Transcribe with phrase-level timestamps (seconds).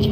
[0.00, 0.08] So,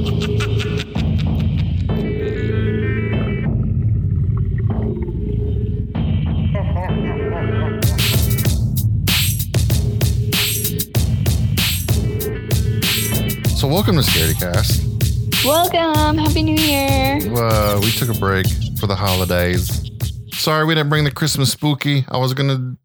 [13.67, 15.47] welcome to ScaredyCast.
[15.47, 16.19] Welcome.
[16.19, 17.21] Happy New Year.
[17.35, 18.47] Uh, we took a break
[18.79, 19.91] for the holidays.
[20.35, 22.05] Sorry, we didn't bring the Christmas spooky.
[22.11, 22.77] I was gonna,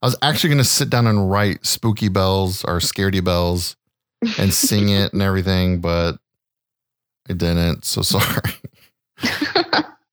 [0.00, 3.74] I was actually gonna sit down and write spooky bells or scaredy bells
[4.38, 6.18] and sing it and everything, but
[7.28, 7.84] I didn't.
[7.84, 8.52] So sorry.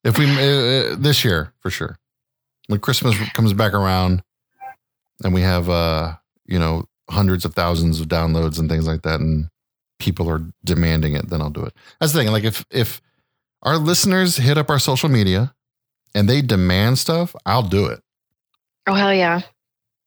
[0.04, 1.98] if we uh, this year for sure,
[2.68, 4.22] when Christmas comes back around,
[5.24, 6.14] and we have uh,
[6.46, 9.48] you know, hundreds of thousands of downloads and things like that, and
[9.98, 11.74] people are demanding it, then I'll do it.
[12.00, 12.28] That's the thing.
[12.32, 13.00] Like if if
[13.62, 15.54] our listeners hit up our social media
[16.14, 18.00] and they demand stuff, I'll do it.
[18.86, 19.42] Oh hell yeah!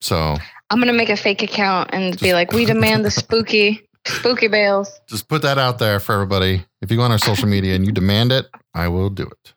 [0.01, 0.37] So
[0.70, 4.99] I'm gonna make a fake account and be like, "We demand the spooky, spooky bales."
[5.07, 6.65] just put that out there for everybody.
[6.81, 9.53] If you go on our social media and you demand it, I will do it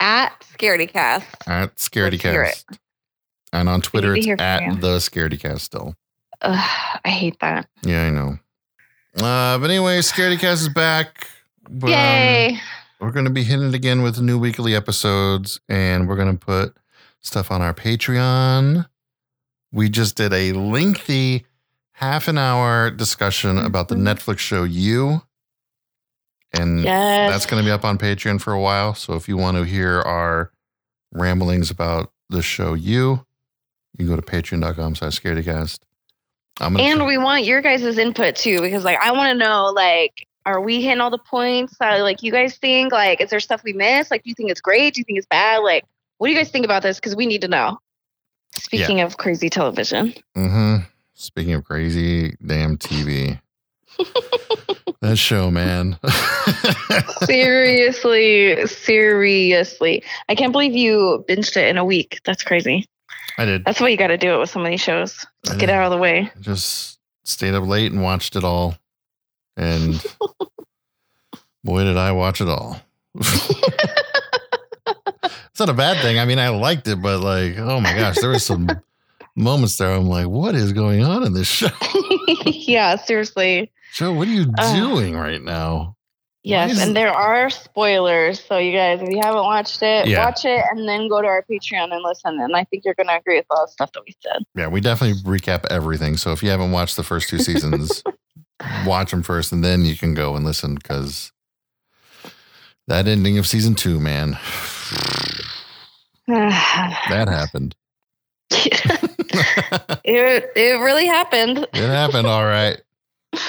[0.00, 1.24] At ScaredyCast.
[1.46, 2.64] at Let's hear ScaredyCast.
[2.72, 2.78] it.
[3.52, 4.74] And on Twitter, it's at you.
[4.76, 5.94] the ScaredyCast still.
[6.42, 7.68] Ugh, I hate that.
[7.82, 8.38] Yeah, I know.
[9.16, 11.28] Uh, but anyway, ScaredyCast is back.
[11.70, 12.58] Um, Yay!
[13.00, 16.44] We're going to be hitting it again with new weekly episodes, and we're going to
[16.44, 16.76] put
[17.20, 18.86] stuff on our Patreon.
[19.72, 21.46] We just did a lengthy
[21.94, 23.94] half an hour discussion about the.
[23.94, 25.22] Netflix show You.
[26.52, 27.32] And yes.
[27.32, 28.94] that's going to be up on Patreon for a while.
[28.94, 30.52] So if you want to hear our
[31.12, 33.26] ramblings about the show You,
[33.96, 35.80] you can go to patreon.com slash scaredycast.
[36.60, 39.72] I'm and try- we want your guys' input too, because like I want to know,
[39.74, 42.92] like, are we hitting all the points that like you guys think?
[42.92, 44.10] Like, is there stuff we missed?
[44.10, 44.94] Like, do you think it's great?
[44.94, 45.58] Do you think it's bad?
[45.58, 45.84] Like,
[46.18, 46.98] what do you guys think about this?
[46.98, 47.78] Because we need to know.
[48.52, 50.76] Speaking of crazy television, hmm
[51.14, 53.40] Speaking of crazy damn TV.
[55.00, 55.96] that show, man.
[57.26, 62.20] seriously, seriously, I can't believe you binged it in a week.
[62.24, 62.86] That's crazy.
[63.38, 63.64] I did.
[63.64, 65.24] That's why you got to do it with some of these shows.
[65.44, 66.32] Just get out of the way.
[66.40, 68.76] Just stayed up late and watched it all.
[69.56, 70.04] And
[71.64, 72.80] boy, did I watch it all.
[73.14, 73.60] it's
[75.60, 76.18] not a bad thing.
[76.18, 78.68] I mean, I liked it, but like, oh my gosh, there was some
[79.36, 79.90] moments there.
[79.90, 81.68] I'm like, what is going on in this show?
[82.46, 83.72] yeah, seriously.
[83.94, 84.76] Joe, what are you Ugh.
[84.76, 85.96] doing right now?
[86.46, 88.44] Yes, and there are spoilers.
[88.44, 90.26] So you guys, if you haven't watched it, Yeah.
[90.26, 92.38] watch it and then go to our Patreon and listen.
[92.38, 94.42] And I think you're going to agree with all the stuff that we said.
[94.54, 96.18] Yeah, we definitely recap everything.
[96.18, 98.02] So if you haven't watched the first two seasons,
[98.86, 101.32] watch them first and then you can go and listen because
[102.88, 104.32] that ending of season two, man,
[106.26, 107.74] that happened.
[110.04, 111.58] it it really happened.
[111.72, 112.80] It happened, all right.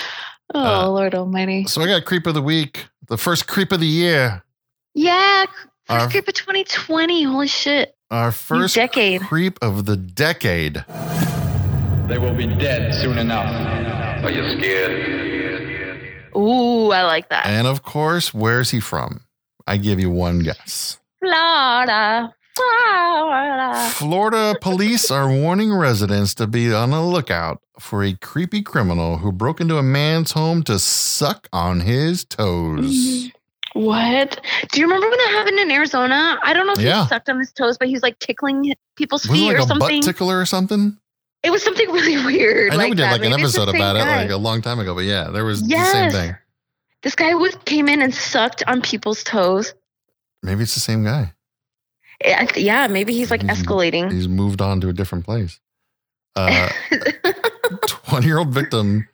[0.53, 1.65] Oh Uh, Lord Almighty!
[1.65, 4.43] So I got creep of the week, the first creep of the year,
[4.93, 5.45] Yeah,
[5.85, 7.23] first Our- group of 2020.
[7.23, 7.93] Holy shit!
[8.11, 9.21] our New first decade.
[9.21, 10.85] creep of the decade.
[12.07, 14.23] They will be dead soon enough.
[14.23, 16.27] Are you scared?
[16.37, 17.47] Ooh, I like that.
[17.47, 19.21] And of course, where's he from?
[19.67, 20.99] I give you one guess.
[21.19, 22.33] Florida,
[23.91, 24.55] Florida.
[24.61, 29.59] Police are warning residents to be on the lookout for a creepy criminal who broke
[29.61, 33.29] into a man's home to suck on his toes.
[33.73, 34.39] What?
[34.71, 36.39] Do you remember when that happened in Arizona?
[36.43, 37.03] I don't know if Yeah.
[37.03, 39.57] he sucked on his toes, but he was like tickling people's Was it feet like
[39.57, 39.99] or a something.
[40.01, 40.97] butt tickler or something?
[41.43, 42.71] It was something really weird.
[42.71, 43.11] I know like we did that.
[43.11, 45.43] like an Maybe it's episode about it like a long time ago, but yeah, there
[45.43, 46.35] was the same thing.
[47.03, 49.73] This guy was came in and sucked on people's toes.
[50.41, 51.33] Maybe it's the same guy.
[52.23, 54.11] Yeah, maybe he's like He's- escalating.
[54.11, 55.59] He's moved on to a different place.
[56.35, 56.69] Uh,
[57.87, 59.07] 20 year old victim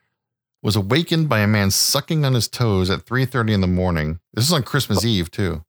[0.63, 4.19] was awakened by a man sucking on his toes at 3.30 in the morning.
[4.33, 5.63] This is on Christmas Eve, too.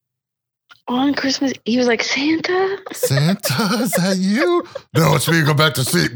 [0.88, 2.78] on Christmas, he was like Santa.
[2.92, 4.64] Santa, is that you?
[4.94, 5.42] No, it's me.
[5.44, 6.12] Go back to sleep.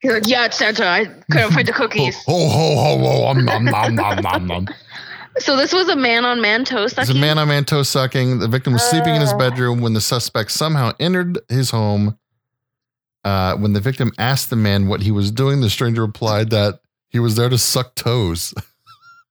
[0.00, 0.86] He's like, yeah, it's Santa.
[0.86, 2.16] I couldn't find the cookies.
[2.26, 3.26] Ho, ho, ho, ho.
[3.28, 4.68] Um, nom, nom, nom, nom, nom.
[5.38, 8.38] So this was a man on man toe It's a man on man toe sucking.
[8.40, 12.18] The victim was sleeping in his bedroom when the suspect somehow entered his home.
[13.24, 16.80] Uh, when the victim asked the man what he was doing, the stranger replied that
[17.08, 18.52] he was there to suck toes.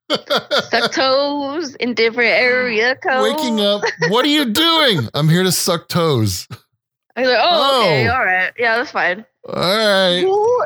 [0.10, 3.34] Suck toes in different area codes.
[3.36, 5.08] Waking up, what are you doing?
[5.14, 6.48] I'm here to suck toes.
[7.16, 8.14] I was like, oh, okay, Oh.
[8.14, 9.26] all right, yeah, that's fine.
[9.48, 10.22] All right.
[10.22, 10.66] Who,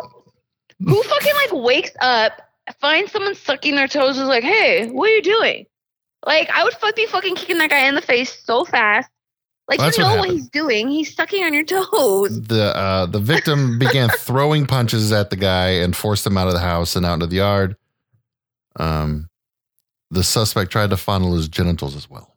[0.80, 2.42] who fucking like wakes up,
[2.80, 5.66] finds someone sucking their toes, is like, hey, what are you doing?
[6.26, 9.10] Like, I would fuck be fucking kicking that guy in the face so fast.
[9.68, 10.34] Like, That's you know what happened.
[10.34, 10.90] he's doing.
[10.90, 12.42] He's sucking on your toes.
[12.42, 16.54] The uh, the victim began throwing punches at the guy and forced him out of
[16.54, 17.76] the house and out into the yard.
[18.78, 19.30] Um,
[20.12, 22.36] the suspect tried to fondle his genitals as well.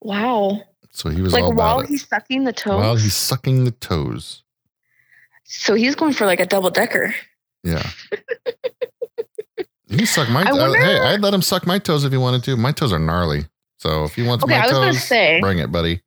[0.00, 0.62] Wow.
[0.90, 1.88] So he was like while it.
[1.88, 2.80] he's sucking the toes.
[2.80, 4.42] While he's sucking the toes.
[5.44, 7.14] so he's going for like a double decker.
[7.62, 7.88] Yeah.
[10.06, 12.56] he my I uh, Hey, I'd let him suck my toes if he wanted to.
[12.56, 13.46] My toes are gnarly.
[13.78, 15.40] So if he wants Okay, my I was gonna toes, say.
[15.40, 16.02] bring it, buddy.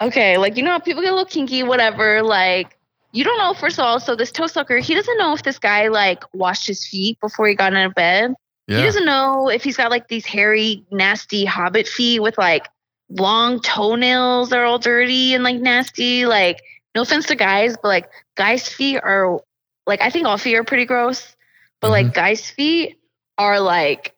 [0.00, 2.22] Okay, like you know how people get a little kinky, whatever.
[2.22, 2.78] Like
[3.12, 3.54] you don't know.
[3.54, 6.66] First of all, so this toe sucker, he doesn't know if this guy like washed
[6.66, 8.34] his feet before he got into bed.
[8.66, 8.78] Yeah.
[8.78, 12.68] He doesn't know if he's got like these hairy, nasty hobbit feet with like
[13.10, 16.24] long toenails that are all dirty and like nasty.
[16.24, 16.60] Like,
[16.94, 19.40] no offense to guys, but like guys' feet are
[19.86, 21.34] like I think all feet are pretty gross,
[21.80, 22.99] but like guys' feet
[23.40, 24.14] are like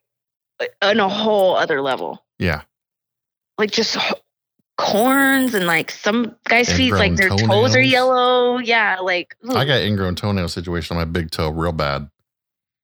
[0.81, 2.25] on a whole other level.
[2.39, 2.63] Yeah.
[3.59, 3.97] Like just
[4.77, 8.59] corns and like some guys' feet, like their Ingrown toes are yellow.
[8.59, 12.11] Yeah, like I got ingrown toenail situation on my big toe real bad.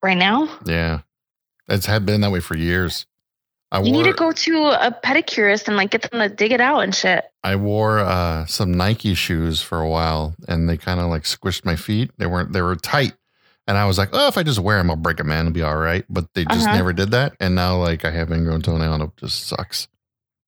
[0.02, 0.48] right now.
[0.64, 1.00] Yeah.
[1.68, 3.06] It's had been that way for years.
[3.70, 6.52] I You wore need to go to a pedicurist and like get them to dig
[6.52, 7.24] it out and shit.
[7.44, 11.64] I wore uh, some Nike shoes for a while and they kind of like squished
[11.66, 12.10] my feet.
[12.16, 13.12] They weren't they were tight.
[13.68, 15.54] And I was like, oh, if I just wear them, I'll break them in and
[15.54, 16.04] be all right.
[16.08, 16.76] But they just Uh-huh.
[16.76, 17.34] never did that.
[17.38, 19.86] And now like I have ingrown toenail and it just sucks.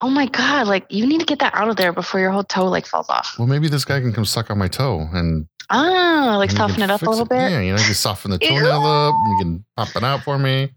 [0.00, 0.66] Oh my god!
[0.66, 3.10] Like you need to get that out of there before your whole toe like falls
[3.10, 3.34] off.
[3.38, 6.82] Well, maybe this guy can come suck on my toe and Ah, like and soften
[6.82, 7.36] it up a little bit.
[7.50, 9.14] Yeah, you know, you can soften the toenail up.
[9.14, 10.72] and You can pop it out for me.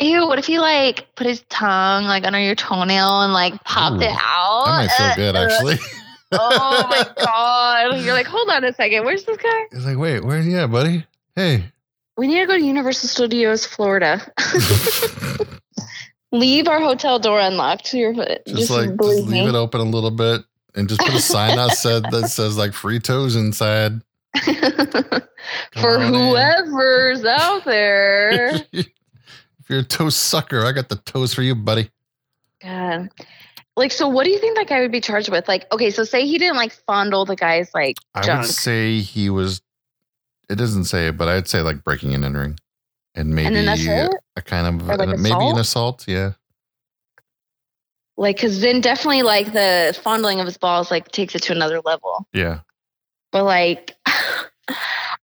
[0.00, 0.26] Ew!
[0.28, 4.06] What if he like put his tongue like under your toenail and like popped Ooh,
[4.06, 4.64] it out?
[4.66, 5.78] That might feel Uh, good, uh, actually.
[6.32, 8.04] oh my god!
[8.04, 9.04] You're like, hold on a second.
[9.04, 9.62] Where's this guy?
[9.72, 11.04] It's like, wait, where's he at, buddy?
[11.36, 11.64] Hey.
[12.16, 14.20] We need to go to Universal Studios, Florida.
[16.32, 17.94] leave our hotel door unlocked.
[17.94, 19.48] Your just, just, like just leave me.
[19.48, 20.42] it open a little bit
[20.74, 24.00] and just put a sign outside that says like free toes inside.
[25.72, 26.14] For on in.
[26.14, 28.54] whoever's out there.
[28.72, 28.86] if
[29.68, 31.90] you're a toe sucker, I got the toes for you, buddy.
[32.60, 33.10] God.
[33.76, 35.48] Like, so what do you think that guy would be charged with?
[35.48, 38.42] Like, okay, so say he didn't like fondle the guy's like I junk.
[38.42, 39.60] would say he was.
[40.48, 42.58] It doesn't say it, but I'd say like breaking and entering,
[43.14, 45.58] and maybe and then a kind of like, maybe an assault?
[45.60, 46.04] assault.
[46.08, 46.32] Yeah,
[48.16, 51.80] Like, cause then definitely like the fondling of his balls like takes it to another
[51.84, 52.26] level.
[52.32, 52.60] yeah.
[53.32, 53.96] But like,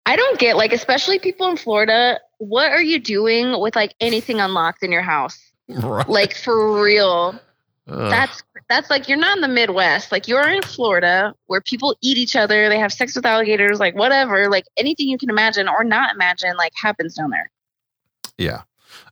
[0.06, 2.18] I don't get like, especially people in Florida.
[2.38, 5.38] What are you doing with like anything unlocked in your house?
[5.68, 6.08] Right.
[6.08, 7.40] Like for real.
[7.88, 8.10] Ugh.
[8.10, 8.42] That's
[8.72, 10.10] that's like you're not in the Midwest.
[10.10, 13.94] Like you're in Florida where people eat each other, they have sex with alligators, like
[13.94, 14.48] whatever.
[14.48, 17.50] Like anything you can imagine or not imagine, like happens down there.
[18.38, 18.62] yeah.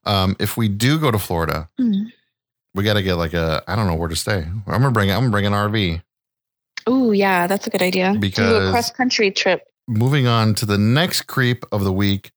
[0.04, 3.62] Um, if we do go to Florida, we got to get like a.
[3.68, 4.38] I don't know where to stay.
[4.46, 5.10] I'm gonna bring.
[5.10, 6.02] I'm gonna bring an RV.
[6.86, 8.12] Oh yeah, that's a good idea.
[8.12, 9.62] Do a Because- cross country trip.
[9.86, 12.30] Moving on to the next creep of the week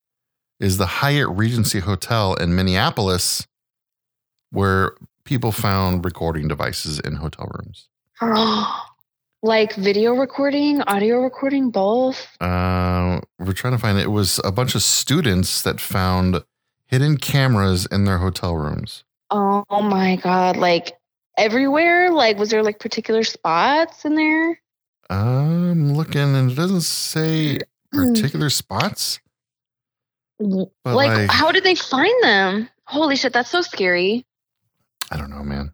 [0.59, 3.45] is the Hyatt Regency Hotel in Minneapolis,
[4.51, 4.93] where
[5.25, 7.87] people found recording devices in hotel rooms.
[9.43, 12.27] like video recording, audio recording, both.
[12.41, 14.03] Uh, we're trying to find it.
[14.03, 16.43] It was a bunch of students that found
[16.85, 19.03] hidden cameras in their hotel rooms.
[19.31, 20.93] Oh my god, like
[21.37, 22.11] everywhere?
[22.11, 24.59] Like was there like particular spots in there?
[25.09, 27.59] I'm looking and it doesn't say
[27.93, 28.13] Hmm.
[28.13, 29.19] particular spots.
[30.39, 32.69] Like, like, how did they find them?
[32.85, 34.25] Holy shit, that's so scary.
[35.13, 35.73] I don't know, man.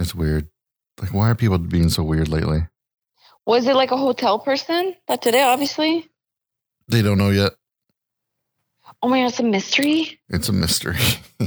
[0.00, 0.48] It's weird.
[1.00, 2.66] Like, why are people being so weird lately?
[3.46, 6.08] Was it like a hotel person that did it, obviously?
[6.88, 7.52] They don't know yet.
[9.00, 10.18] Oh my god, it's a mystery.
[10.28, 10.96] It's a mystery.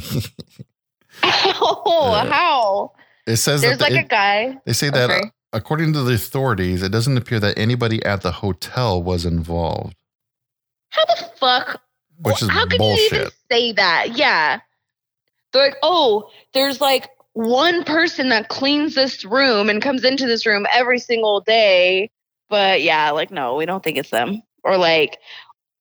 [1.24, 2.29] Oh, Yeah.
[2.31, 2.91] how?
[3.25, 4.57] it says There's that like it- a guy.
[4.65, 5.22] they say oh, that Okay.
[5.27, 9.95] Uh, according to the authorities, it doesn't appear that anybody at the hotel was involved,
[10.89, 11.81] How the fuck?
[12.19, 14.17] which is how could you even say that?
[14.17, 14.60] Yeah.
[15.55, 20.45] They're like, oh, there's like one person that cleans this room and comes into this
[20.45, 22.12] room every single day.
[22.50, 24.43] But yeah, like, no, we don't think it's them.
[24.63, 25.17] Or like,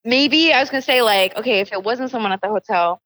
[0.04, 3.02] maybe I was going to say, like, okay, if it wasn't someone at the hotel,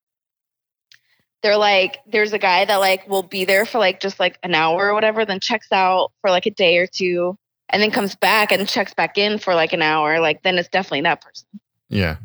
[1.42, 4.54] they're like, there's a guy that like will be there for like just like an
[4.54, 7.36] hour or whatever, then checks out for like a day or two,
[7.68, 10.20] and then comes back and checks back in for like an hour.
[10.20, 11.46] Like, then it's definitely that person
[11.88, 12.16] Yeah.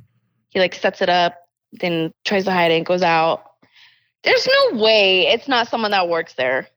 [0.50, 1.36] he like sets it up,
[1.74, 3.53] then tries to hide it, and goes out.
[4.24, 6.68] There's no way it's not someone that works there.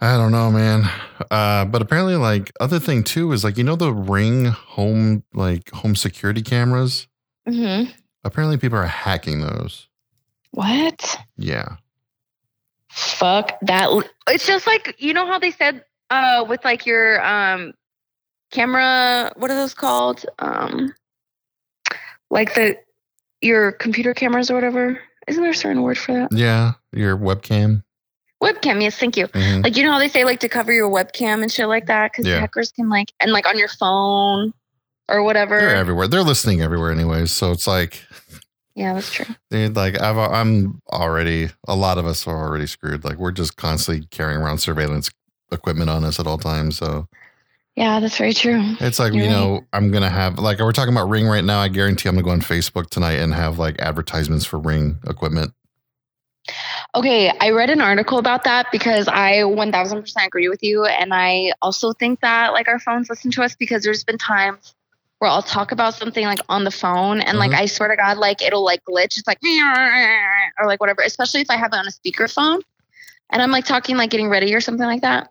[0.00, 0.82] I don't know, man.
[1.30, 5.70] Uh, but apparently, like other thing too is like you know the Ring home like
[5.70, 7.06] home security cameras.
[7.48, 7.90] Mm-hmm.
[8.24, 9.88] Apparently, people are hacking those.
[10.50, 11.18] What?
[11.36, 11.76] Yeah.
[12.88, 13.90] Fuck that.
[14.28, 17.72] It's just like you know how they said uh with like your um
[18.50, 19.32] camera.
[19.36, 20.24] What are those called?
[20.38, 20.94] Um,
[22.30, 22.76] like the
[23.42, 25.00] your computer cameras or whatever.
[25.28, 26.28] Isn't there a certain word for that?
[26.32, 27.82] Yeah, your webcam.
[28.42, 29.28] Webcam, yes, thank you.
[29.28, 29.62] Mhm.
[29.62, 32.10] Like you know how they say like to cover your webcam and shit like that
[32.12, 32.40] because Yeah.
[32.40, 34.52] hackers can like and like on your phone
[35.08, 35.60] or whatever.
[35.60, 36.08] They're everywhere.
[36.08, 37.30] They're listening everywhere, anyways.
[37.30, 38.04] So it's like,
[38.74, 39.26] Yeah, that's true.
[39.50, 41.50] Dude, like I've, I'm already.
[41.68, 43.04] A lot of us are already screwed.
[43.04, 45.08] Like we're just constantly carrying around surveillance
[45.52, 46.78] equipment on us at all times.
[46.78, 47.06] So
[47.76, 48.60] Yeah, that's very true.
[48.80, 51.60] it's like You're you know, I'm gonna have like we're talking about Ring right now.
[51.60, 55.54] I guarantee I'm gonna go on Facebook tonight and have like advertisements for Ring equipment.
[56.94, 60.84] Okay, I read an article about that because I 1000% agree with you.
[60.84, 64.74] And I also think that like our phones listen to us because there's been times
[65.20, 67.62] where I'll talk about something like on the phone and like mm-hmm.
[67.62, 69.16] I swear to God, like it'll like glitch.
[69.16, 69.38] It's like,
[70.58, 72.60] or like whatever, especially if I have it on a speakerphone
[73.32, 75.30] and I'm like talking, like getting ready or something like that.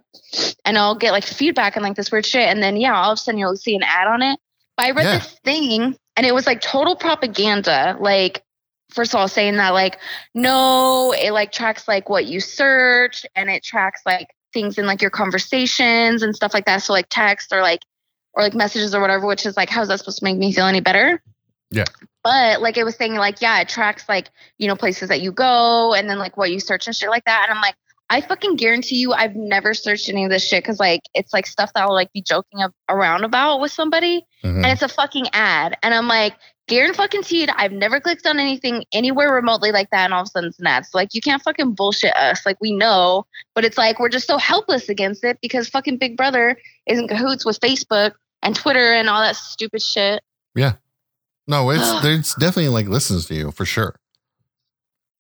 [0.66, 2.48] And I'll get like feedback and like this weird shit.
[2.50, 4.40] And then, yeah, all of a sudden you'll see an ad on it.
[4.76, 5.18] But I read Yeah.
[5.20, 7.96] this thing and it was like total propaganda.
[8.00, 8.44] Like,
[8.90, 10.00] first of all, saying that like,
[10.34, 15.02] no, it like tracks like what you search and it tracks like things in like
[15.02, 16.80] your conversations and stuff like that.
[16.80, 17.82] So like text or like
[18.34, 20.66] or like messages or whatever, which is like, how's that supposed to make me feel
[20.66, 21.22] any better?
[21.70, 21.86] Yeah.
[22.24, 25.32] But like it was saying like, yeah, it tracks like, you know, places that you
[25.32, 27.48] go and then like what you search and shit like that.
[27.48, 27.76] And I'm like,
[28.12, 31.48] I fucking guarantee you I've never searched any of this shit because like it's like
[31.48, 34.58] stuff that I'll like be joking around about with somebody Mhm.
[34.58, 35.78] and it's a fucking ad.
[35.82, 36.36] And I'm like,
[36.68, 37.50] Garen fucking teed.
[37.56, 40.60] I've never clicked on anything anywhere remotely like that, and all of a sudden it's
[40.60, 40.86] an ad.
[40.86, 42.46] So like, you can't fucking bullshit us.
[42.46, 43.26] Like we know,
[43.56, 47.08] but it's like we're just so helpless against it because fucking Big Brother is in
[47.08, 48.14] cahoots with Facebook
[48.44, 50.22] and Twitter and all that stupid shit.
[50.56, 50.74] Yeah.
[51.48, 53.96] No, it's it's definitely like listens to you for sure.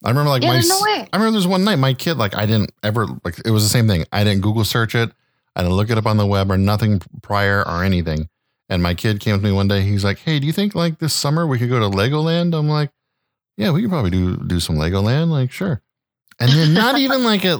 [0.03, 1.07] I remember like Yeah, my no way.
[1.11, 3.69] I remember there's one night my kid like I didn't ever like it was the
[3.69, 4.05] same thing.
[4.11, 5.11] I didn't Google search it.
[5.55, 8.29] I didn't look it up on the web or nothing prior or anything.
[8.69, 9.81] And my kid came to me one day.
[9.81, 12.69] He's like, "Hey, do you think like this summer we could go to Legoland?" I'm
[12.69, 12.89] like,
[13.57, 15.27] "Yeah, we could probably do do some Legoland.
[15.29, 15.81] Like, sure."
[16.39, 17.59] And then not even like a.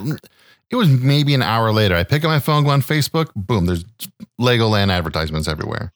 [0.70, 1.94] It was maybe an hour later.
[1.94, 3.28] I pick up my phone, go on Facebook.
[3.36, 3.66] Boom!
[3.66, 3.84] There's
[4.40, 5.92] Legoland advertisements everywhere.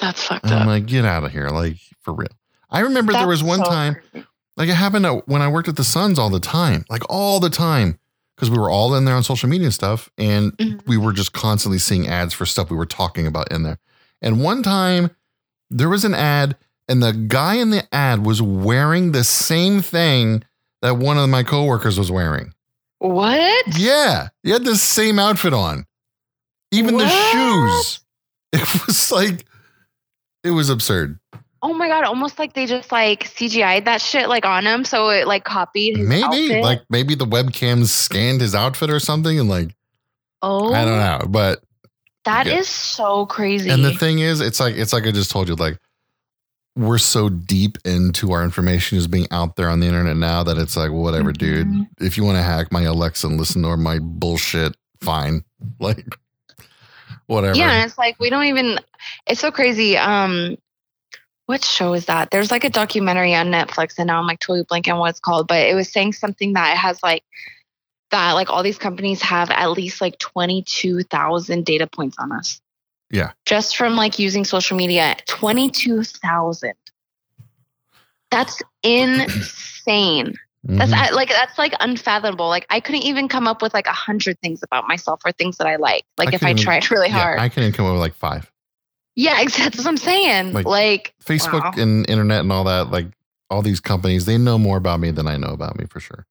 [0.00, 0.66] That's fucked And I'm up.
[0.66, 2.28] like, get out of here, like for real.
[2.68, 4.26] I remember there was one so time, crazy.
[4.58, 7.48] Like it happened when I worked at the Suns all the time, like all the
[7.50, 7.98] time,
[8.36, 10.86] because we were all in there on social media and stuff, and Mhm.
[10.86, 13.78] we were just constantly seeing ads for stuff we were talking about in there.
[14.20, 15.10] And one time,
[15.70, 16.56] there was an ad,
[16.88, 20.42] and the guy in the ad was wearing the same thing
[20.82, 22.52] that one of my coworkers was wearing.
[22.98, 23.64] What?
[23.78, 25.86] Yeah, he had the same outfit on,
[26.72, 28.00] even the shoes.
[28.50, 29.44] It was like,
[30.42, 31.18] it was absurd.
[31.68, 32.04] Oh my god!
[32.04, 35.98] Almost like they just like CGI'd that shit like on him, so it like copied
[35.98, 36.62] his maybe outfit.
[36.62, 39.74] like maybe the webcams scanned his outfit or something and like
[40.42, 41.62] oh, i don't know but
[42.24, 42.62] That is Yeah.
[42.62, 43.68] so crazy.
[43.70, 45.78] and the thing is it's like it's like i just told you like
[46.76, 50.56] we're so deep into our information is being out there on the internet now that
[50.56, 51.88] it's like well, whatever dude Mhm.
[52.00, 55.42] if you want to hack my alexa and listen to my bullshit fine
[55.80, 56.16] like
[57.26, 58.78] whatever Yeah, it's like we don't even.
[59.26, 59.96] It's so crazy.
[59.98, 60.56] Um,
[61.48, 62.30] what show is that?
[62.30, 65.18] There's like a documentary on Netflix, and now I'm like totally blanking on what it's
[65.18, 65.48] called.
[65.48, 67.24] But it was saying something that it has like
[68.10, 72.32] that, like all these companies have at least like twenty two thousand data points on
[72.32, 72.60] us.
[73.10, 73.32] Yeah.
[73.46, 76.74] just from like using social media, twenty two thousand.
[78.30, 80.34] That's insane.
[80.64, 80.94] That's Mhm.
[80.94, 82.48] I- like that's like unfathomable.
[82.48, 85.56] Like I couldn't even come up with like a hundred things about myself or things
[85.56, 86.04] that I like.
[86.18, 87.38] Like I if I tried really yeah, hard.
[87.40, 88.52] i can come up with like five
[89.18, 89.70] Yeah, exactly.
[89.70, 90.52] That's what I'm saying.
[90.52, 91.72] Like, Like, facebook wow.
[91.76, 93.06] and internet and all that like
[93.50, 96.26] all these companies they know more about me than i know about me for sure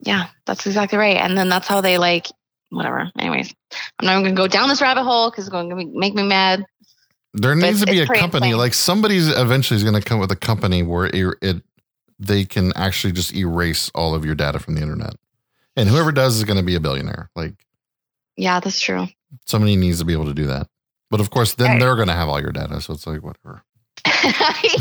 [0.00, 1.16] yeah, that's exactly right.
[1.16, 2.28] And then that's how they like,
[2.70, 3.10] whatever.
[3.18, 3.52] Anyways,
[3.98, 6.64] I'm not gonna go down this rabbit hole because it's going to make me mad.
[7.34, 8.58] There But needs to be a company insane.
[8.58, 11.62] like somebody's eventually is going to come with a company where it, it
[12.20, 15.14] they can actually just erase all of your data from the internet,
[15.76, 17.28] and whoever does is going to be a billionaire.
[17.34, 17.54] Like
[18.36, 19.08] Yeah, that's true.
[19.46, 20.68] somebody needs to be able to do that.
[21.10, 21.80] But of course, then Right.
[21.80, 23.62] they're going to have all your data, so it's like whatever.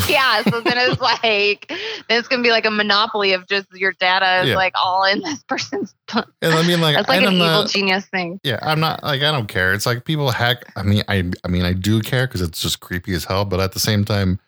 [0.07, 0.41] yeah.
[0.43, 4.41] So then it's like, then it's gonna be like a monopoly of just your data
[4.43, 4.55] is Yeah.
[4.55, 5.93] like all in this person's.
[6.13, 8.39] And I mean, like, That's like an evil not, genius thing.
[8.43, 9.73] yeah, I'm not like I don't care.
[9.73, 10.65] It's like people hack.
[10.75, 13.43] I mean, I I mean, I do care because it's just creepy as hell.
[13.43, 14.39] But at the same time,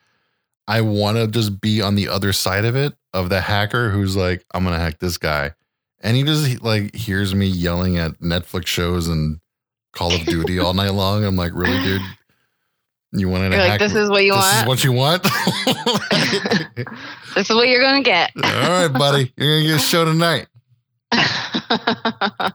[0.68, 4.16] I want to just be on the other side of it of the hacker who's
[4.16, 5.52] like, I'm gonna hack this guy,
[6.02, 9.40] and he just like hears me yelling at Netflix shows and
[9.93, 11.24] Call of Duty all night long.
[11.24, 12.01] I'm like, really, dude?
[13.12, 13.72] You wanted to You're hack?
[13.72, 14.01] like, this me?
[14.01, 14.62] is what you this want.
[14.62, 15.24] is what you want.
[17.36, 18.29] this is what you're gonna get.
[18.36, 20.46] all right, buddy, you're gonna get a show tonight.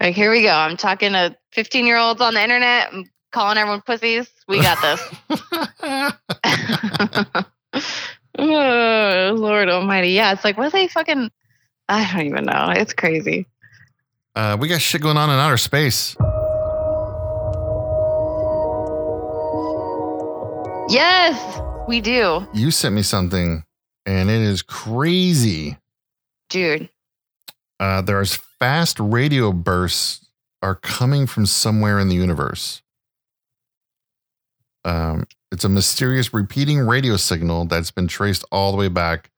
[0.00, 0.50] like here we go.
[0.52, 2.92] I'm talking to 15 year olds on the internet.
[2.92, 4.28] I'm calling everyone pussies.
[4.48, 5.00] We got this.
[8.40, 10.10] Oh, Lord Almighty.
[10.10, 11.28] Yeah, it's like what they fucking.
[11.88, 12.72] I don't even know.
[12.76, 13.46] It's crazy.
[14.36, 16.14] Uh, we got shit going on in outer space.
[20.88, 23.64] Yes, we do, You sent me something,
[24.06, 25.76] and it is crazy.
[26.48, 26.88] dude.
[27.78, 30.26] Uh, there's fast radio bursts
[30.62, 32.82] are coming from somewhere in the universe.
[34.84, 39.30] Um, it's a mysterious repeating radio signal that's been traced all the way back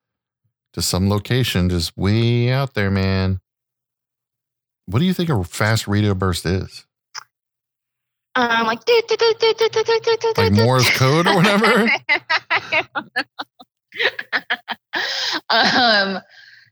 [0.73, 3.41] to some location just way out there, man.
[4.87, 6.87] What do you think a fast radio burst is?
[8.37, 8.85] Um, like
[10.53, 11.91] Like Morse code or whatever?
[15.51, 16.21] um,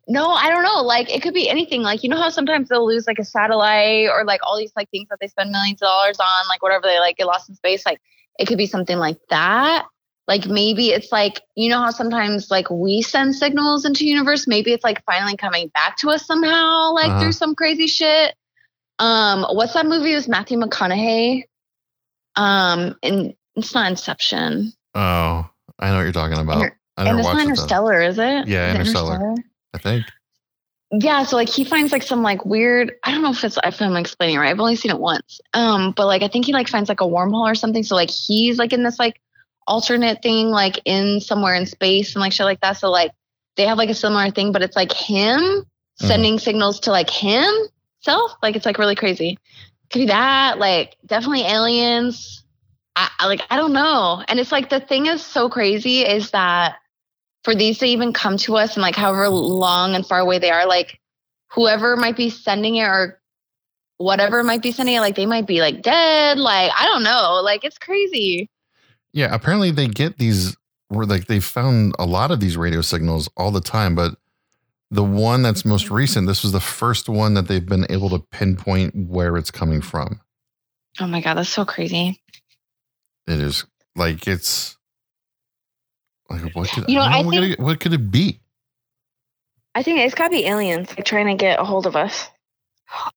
[0.07, 0.83] no, I don't know.
[0.83, 1.83] Like it could be anything.
[1.83, 4.89] Like you know how sometimes they'll lose like a satellite or like all these like
[4.91, 7.55] things that they spend millions of dollars on, like whatever they like get lost in
[7.55, 7.85] space.
[7.85, 8.01] Like
[8.39, 9.87] it could be something like that.
[10.27, 14.47] Like maybe it's like you know how sometimes like we send signals into universe.
[14.47, 17.21] Maybe it's like finally coming back to us somehow, like Uh-huh.
[17.21, 18.35] through some crazy shit.
[18.99, 21.45] Um, what's that movie with Matthew McConaughey?
[22.37, 24.73] Um, and it's not Inception.
[24.95, 26.57] Oh, I know what you're talking about.
[26.63, 27.37] Inter- I And never it's not it.
[27.37, 27.51] though.
[27.51, 28.49] Interstellar, is it?
[28.49, 29.35] Yeah, Is it Interstellar.
[29.75, 30.07] I think.
[30.91, 32.93] Yeah, so like he finds like some like weird.
[33.05, 34.51] I don't know if it's if I'm explaining it right.
[34.51, 35.39] I've only seen it once.
[35.53, 37.83] Um, but like I think he like finds like a wormhole or something.
[37.83, 39.21] So like he's like in this like
[39.67, 42.79] alternate thing, like in somewhere in space and like shit like that.
[42.79, 43.13] So like
[43.57, 45.65] they have like a similar thing, but it's like him
[45.97, 47.11] sending signals to like
[48.43, 49.39] Like it's like really crazy.
[49.91, 50.59] Could be that.
[50.59, 52.45] Like definitely aliens.
[52.97, 54.23] I, I like I don't know.
[54.29, 56.77] And it's like the thing is so crazy is that
[57.45, 60.51] for these to even come to us and like however long and far away they
[60.51, 61.01] are, like
[61.51, 63.21] whoever might be sending it or
[63.97, 66.39] whatever might be sending it, like they might be like dead.
[66.39, 67.41] Like I don't know.
[67.43, 68.51] Like it's crazy.
[69.13, 70.57] Yeah, apparently they get these
[70.89, 74.17] where like they found a lot of these radio signals all the time, but
[74.91, 78.19] the one that's most recent, this was the first one that they've been able to
[78.31, 80.21] pinpoint where it's coming from.
[81.01, 82.21] Oh my god, that's so crazy.
[83.27, 84.77] It is like it's
[86.31, 88.11] like what could You know, I I don't know, what, could it, what could it
[88.11, 88.41] be?
[89.75, 92.29] I think it's gotta be aliens like trying to get a hold of us.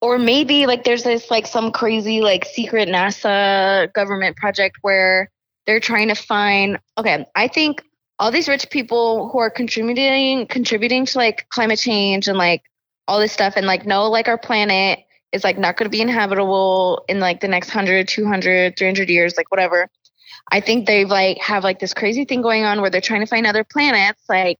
[0.02, 5.32] Or maybe like there's this like some crazy like secret NASA government project where
[5.66, 7.84] they're trying to find okay, I think
[8.22, 12.62] all these rich people who are contributing contributing to like climate change and like
[13.08, 15.00] all this stuff and like know like our planet
[15.32, 19.36] is like not going to be inhabitable in like the next 100 200 300 years
[19.38, 19.90] like whatever
[20.52, 23.26] i think they've like have like this crazy thing going on where they're trying to
[23.26, 24.60] find other planets like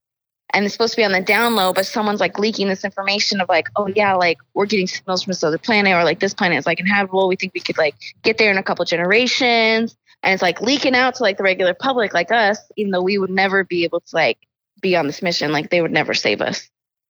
[0.52, 3.40] and it's supposed to be on the down low, but someone's like leaking this information
[3.40, 6.34] of like, oh yeah, like we're getting signals from this other planet, or like this
[6.34, 7.26] planet is like inhabitable.
[7.28, 10.94] We think we could like get there in a couple generations, and it's like leaking
[10.94, 14.00] out to like the regular public, like us, even though we would never be able
[14.00, 14.38] to like
[14.80, 15.52] be on this mission.
[15.52, 16.68] Like they would never save us.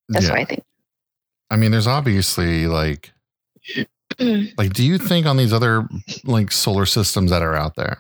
[0.08, 0.32] That's yeah.
[0.32, 0.64] what I think.
[1.50, 3.12] I mean, there's obviously like
[4.18, 5.88] like do you think on these other
[6.24, 7.98] like solar systems that are out there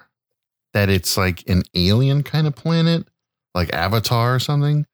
[0.72, 3.06] that it's like an alien kind of planet,
[3.54, 4.86] like Avatar or something?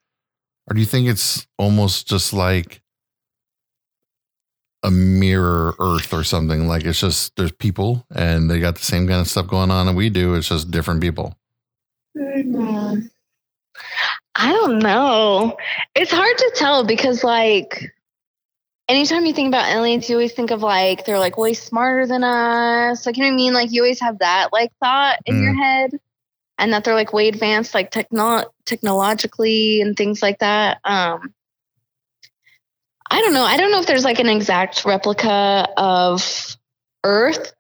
[0.69, 2.83] Or do you think it's almost just like
[4.83, 6.69] a mirror Earth or something?
[6.69, 9.87] Like it's just there's people and they got the same kind of stuff going on
[9.87, 10.35] that we do.
[10.35, 11.37] It's just different people.
[12.17, 13.11] Mm,
[14.35, 15.57] I don't know.
[15.95, 17.93] It's hard to tell because like
[18.89, 22.25] anytime you think about aliens, you always think of like they're like way smarter than
[22.25, 23.07] us.
[23.07, 23.53] Like you know what I mean?
[23.53, 25.99] Like you always have that like thought in your head.
[26.61, 30.81] And that they're like way advanced like techno technologically and things like that.
[30.83, 31.33] Um
[33.11, 33.43] I don't know.
[33.45, 36.57] I don't know if there's like an exact replica of
[37.05, 37.53] Earth.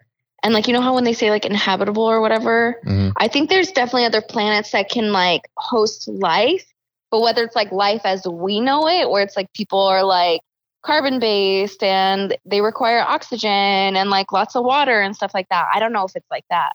[0.43, 3.13] And like you know how when they say like inhabitable or whatever, Mhm.
[3.17, 6.65] I think there's definitely other planets that can like host life,
[7.11, 10.43] but whether it's like life as we know it, where it's like people are like
[10.85, 15.67] carbon based and they require oxygen and like lots of water and stuff like that.
[15.75, 16.71] I don't know if it's like that.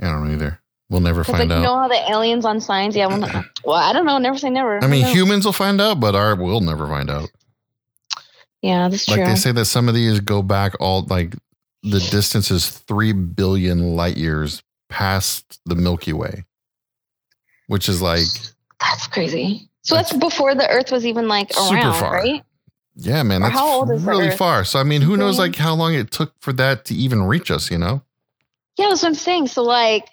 [0.00, 0.60] I don't know either.
[0.90, 1.56] We'll never find like out.
[1.58, 3.08] you know how the aliens on signs, yeah.
[3.64, 4.18] Well, I don't know.
[4.18, 4.82] Never say never.
[4.84, 7.30] I mean, humans will find out, but our we'll never find out.
[8.64, 9.16] Yeah, that's true.
[9.18, 11.34] Like they say that some of these go back all like
[11.82, 16.44] the distance is three billion light years past the Milky Way,
[17.66, 18.24] which is like
[18.80, 19.68] that's crazy.
[19.82, 22.12] So that's before the Earth was even like Super around, far.
[22.14, 22.42] right?
[22.96, 24.64] yeah, man, Or that's how old is the really far.
[24.64, 25.40] So I mean, who knows Mhm.
[25.40, 27.70] like how long it took for that to even reach us?
[27.70, 28.00] You know?
[28.78, 29.48] Yeah, that's what I'm saying.
[29.48, 30.08] So like,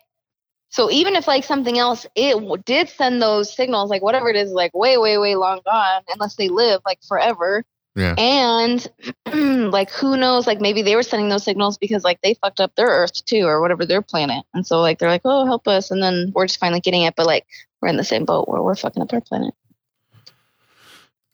[0.72, 4.36] so even if like something else, it w- did send those signals, like whatever it
[4.36, 7.64] is, like way, way, way long gone, unless they live like forever.
[7.96, 8.16] Yeah.
[8.18, 8.88] And
[9.72, 12.76] like who knows, like maybe they were sending those signals because like they fucked up
[12.76, 14.46] their Earth too or whatever their planet.
[14.54, 17.16] And so like they're like, Oh, help us and then we're just finally getting it,
[17.16, 17.46] but like
[17.82, 19.54] we're in the same boat where we're fucking up our planet.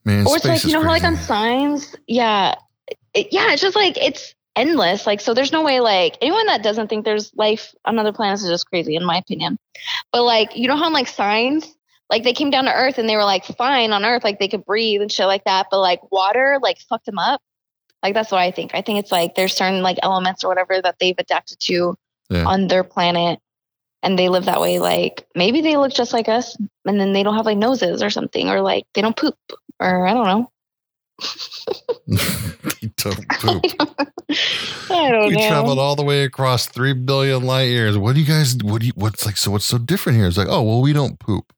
[0.04, 2.56] Man, or it's like, you know how like on signs, yeah.
[3.14, 5.06] It, yeah, it's just like it's endless.
[5.06, 8.42] Like so there's no way like anyone that doesn't think there's life on other planets
[8.42, 9.60] is just crazy in my opinion.
[10.12, 11.77] But like you know how on like signs
[12.10, 14.48] like they came down to earth and they were like fine on earth like they
[14.48, 17.42] could breathe and shit like that but like water like fucked them up
[18.04, 20.82] like that's what i think i think it's like there's certain like elements or whatever
[20.82, 21.96] that they've adapted to
[22.30, 22.46] Yeah.
[22.46, 23.40] on their planet
[24.04, 27.24] and they live that way like maybe they look just like us and then they
[27.24, 29.36] don't have like noses or something or like they don't poop
[29.80, 30.52] or i don't know
[32.08, 33.64] They don't poop.
[34.92, 37.98] i don't we know traveled all the way across three billion light years.
[37.98, 38.56] What do you guys?
[38.62, 38.94] What do you?
[38.96, 39.38] What's like?
[39.38, 40.28] So what's so different here?
[40.28, 41.52] It's like, oh well, we don't poop.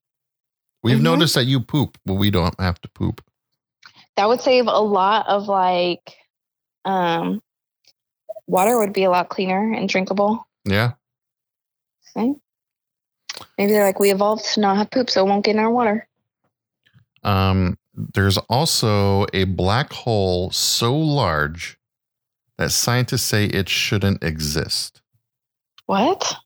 [0.82, 1.02] We've Mhm.
[1.02, 3.22] noticed that you poop, but we don't have to poop.
[4.16, 6.14] that would save a lot of like
[6.84, 7.40] um
[8.46, 10.92] water would be a lot cleaner and drinkable Yeah.
[12.14, 15.70] Maybe they're like, we evolved to not have poop, so it won't get in our
[15.70, 16.06] water.
[17.22, 17.76] Um.
[17.94, 21.78] There's also a black hole so large
[22.56, 25.02] that scientists say it shouldn't exist.
[25.86, 26.36] What?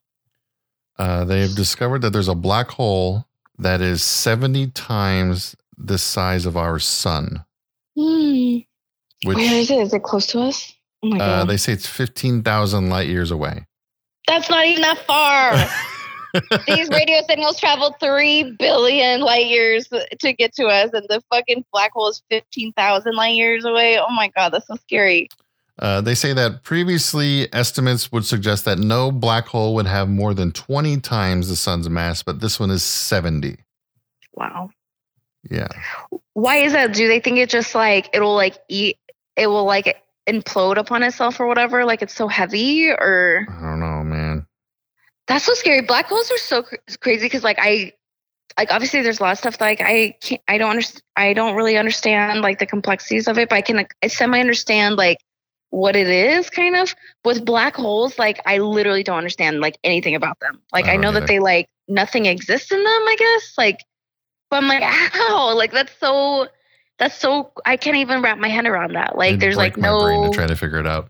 [0.97, 3.25] Uh, they've discovered that there's a black hole
[3.59, 7.45] that is 70 times the size of our sun,
[7.97, 8.57] Hmm.
[9.23, 9.79] which Where is it?
[9.79, 10.73] Is it close to us?
[11.03, 13.65] Oh my uh, they say it's 15,000 light years away.
[14.27, 15.53] That's not even that far.
[16.67, 19.87] These radio signals traveled three billion light years
[20.19, 23.97] to get to us, and the fucking black hole is fifteen thousand light years away.
[23.99, 25.29] Oh my god, that's so scary.
[25.77, 30.33] Uh, they say that previously estimates would suggest that no black hole would have more
[30.33, 33.57] than 20 times the sun's mass, but this one is 70.
[34.33, 34.69] Wow.
[35.49, 35.67] Yeah.
[36.33, 36.93] Why is that?
[36.93, 38.97] Do they think it just like it'll like eat?
[39.35, 41.85] It will like implode upon itself or whatever?
[41.85, 44.47] Like it's so heavy, or I don't know, man.
[45.27, 45.81] That's so scary.
[45.81, 47.93] Black holes are so cr- crazy because, like, I,
[48.57, 51.55] like, obviously, there's a lot of stuff like I can't, I don't understand, I don't
[51.55, 55.17] really understand like the complexities of it, but I can like, semi understand like
[55.69, 56.93] what it is, kind of.
[57.23, 60.61] With black holes, like, I literally don't understand like anything about them.
[60.73, 61.21] Like, I I, know either.
[61.21, 63.53] that they like nothing exists in them, I guess.
[63.57, 63.79] Like,
[64.49, 65.55] but I'm like, how?
[65.55, 66.47] Like, that's so.
[66.97, 69.17] That's so I can't even wrap my head around that.
[69.17, 71.09] Like, It'd there's like my brain no to try to figure it out.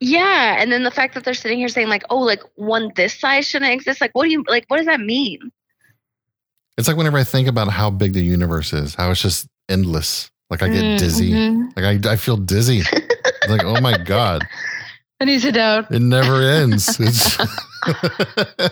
[0.00, 3.12] yeah, and then the fact that they're sitting here saying like, "Oh, like one this
[3.20, 4.64] size shouldn't exist." Like, what do you like?
[4.68, 5.52] What does that mean?
[6.78, 10.30] It's like whenever I think about how big the universe is, how it's just endless.
[10.50, 11.32] Like I get Mm, dizzy.
[11.32, 11.76] mhm.
[11.76, 12.82] Like I, I feel dizzy.
[13.48, 14.46] like, oh my God.
[15.20, 15.86] I need to sit down.
[15.90, 16.98] It never ends.
[17.00, 17.36] It's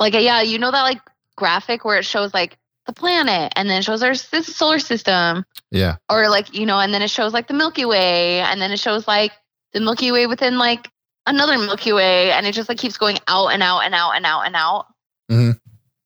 [0.00, 1.00] Like, yeah, you know that like
[1.36, 2.56] graphic where it shows like
[2.86, 5.96] the planet, and then it shows our solar system, yeah.
[6.08, 8.78] or like you know, and then it shows like the Milky Way, and then it
[8.78, 9.32] shows like
[9.72, 10.88] the Milky Way within like
[11.26, 14.24] another Milky Way, and it just like keeps going out and out and out and
[14.24, 14.86] out and out.
[15.30, 15.58] Mhm.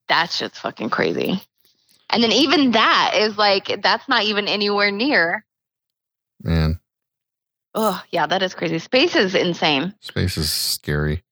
[0.09, 1.41] That's just fucking crazy.
[2.13, 5.45] And then even that is like that's not even anywhere near.
[6.43, 6.81] Man,
[7.75, 8.79] Oh, yeah, that is crazy.
[8.79, 9.95] Space is insane.
[10.01, 11.23] space is scary.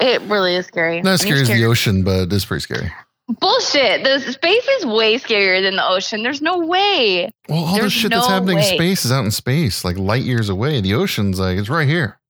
[0.00, 1.02] It really is scary.
[1.02, 2.92] Not as scary as the ocean, but it's pretty scary.
[3.40, 4.04] Bullshit.
[4.04, 6.22] The space is way scarier than the ocean.
[6.22, 7.30] There's no way.
[7.48, 10.22] Well, all the shit that's no happening in space is out in space, like light
[10.22, 10.80] years away.
[10.80, 12.20] The ocean's like it's right here.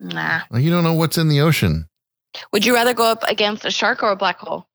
[0.00, 0.40] Nah.
[0.50, 1.86] Like you don't know what's in the ocean.
[2.52, 4.66] Would you rather go up against a shark or a black hole?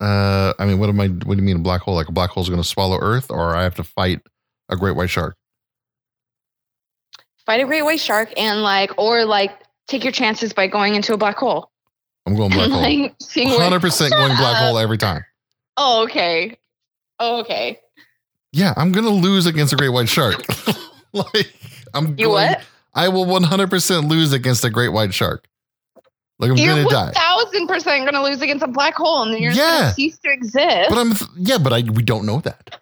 [0.00, 1.08] Uh, I mean, what am I?
[1.08, 1.94] What do you mean a black hole?
[1.94, 4.20] Like a black hole's going to swallow Earth, or I have to fight
[4.68, 5.36] a great white shark?
[7.46, 9.52] Fight a great white shark and like, or like,
[9.86, 11.70] take your chances by going into a black hole.
[12.26, 12.80] I'm going black hole.
[12.82, 15.24] like, seeing where- Hundred percent going black hole every time.
[15.78, 16.56] Oh, okay.
[17.18, 17.78] Oh, okay.
[18.50, 20.36] Yeah, I'm gonna lose against a great white shark.
[21.12, 21.52] like
[21.92, 22.62] I'm You going, what?
[22.94, 25.46] I will 100% lose against a great white shark.
[26.38, 27.12] Like I'm You're gonna die.
[27.44, 29.80] Thousand percent gonna lose against a black hole, and then you're just Yeah.
[29.82, 30.88] gonna cease to exist.
[30.90, 32.80] But I'm yeah, but I we don't know that.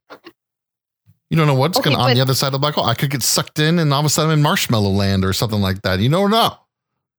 [1.30, 2.84] You don't know what's Okay, going on the other side of the black hole.
[2.84, 5.32] I could get sucked in, and all of a sudden I'm in marshmallow land or
[5.32, 5.98] something like that.
[6.00, 6.56] You don't know.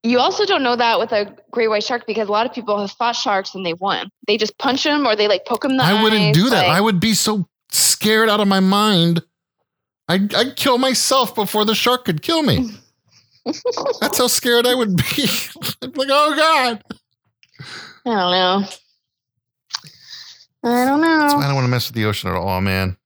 [0.03, 2.79] You also don't know that with a great white shark because a lot of people
[2.79, 4.09] have fought sharks and they've won.
[4.27, 6.67] They just punch them or they like poke them the I wouldn't do that.
[6.67, 9.23] like- I would be so scared out of my mind.
[10.07, 12.69] I'd, I'd kill myself before the shark could kill me.
[13.99, 15.23] That's how scared I would be
[15.81, 16.83] like, oh God.
[17.59, 17.63] I
[18.05, 18.67] don't know.
[20.63, 21.37] I don't know.
[21.37, 22.97] I don't want to mess with the ocean at all, man.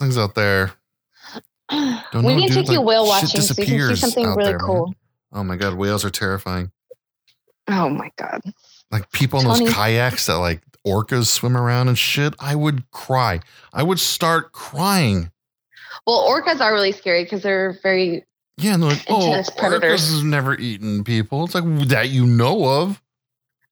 [0.00, 0.72] Things out there.
[1.70, 4.44] Don't we know, need to take you whale watching so you can see something really
[4.44, 4.66] there, man.
[4.66, 4.94] cool.
[5.32, 6.70] Oh my God, whales are terrifying.
[7.68, 8.42] Oh my god.
[8.90, 12.34] Like people in those kayaks that like orcas swim around and shit.
[12.38, 13.40] I would cry.
[13.72, 15.32] I would start crying.
[16.06, 18.24] Well, orcas are really scary because they're very.
[18.58, 20.02] Yeah, and they're like, oh, predators.
[20.02, 21.44] orcas has never eaten people.
[21.44, 23.02] It's like that you know of.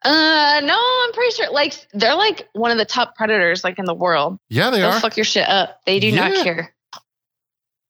[0.04, 1.50] Uh, no, I'm pretty sure.
[1.50, 4.38] Like they're like one of the top predators like in the world.
[4.50, 5.00] Yeah, they They'll are.
[5.00, 5.80] fuck your shit up.
[5.86, 6.28] They do Yeah.
[6.28, 6.74] not care.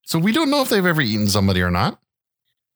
[0.05, 1.99] So we don't know if they've ever eaten somebody or not.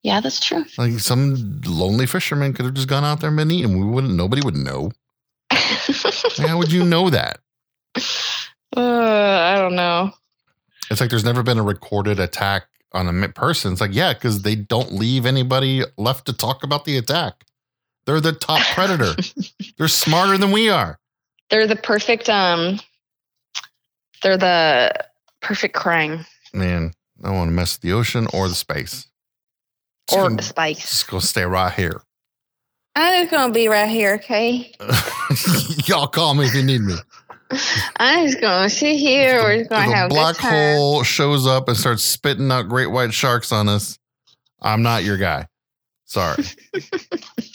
[0.03, 0.65] Yeah, that's true.
[0.77, 3.79] Like some lonely fisherman could have just gone out there and been eaten.
[3.79, 4.15] We wouldn't.
[4.15, 4.93] Nobody would know.
[5.51, 7.39] How would you know that?
[8.77, 10.13] uh, I don't know.
[10.91, 13.73] It's like there's never been a recorded attack on a person.
[13.73, 17.45] It's like yeah, because they don't leave anybody left to talk about the attack.
[18.09, 19.15] They're the top predator.
[19.77, 20.99] They're smarter than we are.
[21.51, 22.31] They're the perfect.
[22.31, 22.81] Um,
[24.23, 24.93] they're the
[25.43, 26.93] perfect crime Man,
[27.23, 29.07] I don't want to mess with the ocean or the space.
[30.09, 30.79] Just or gonna- the spice.
[30.81, 32.01] just gonna stay right here.
[32.97, 34.73] I'm just gonna be right here, okay?
[35.85, 36.95] Y'all call me if you need me.
[37.99, 39.43] I'm just gonna sit here.
[39.43, 40.77] We're just gonna if have a black good time.
[40.79, 43.99] hole shows up and starts spitting out great white sharks on us,
[44.63, 45.47] I'm not your guy.
[46.07, 46.43] Sorry.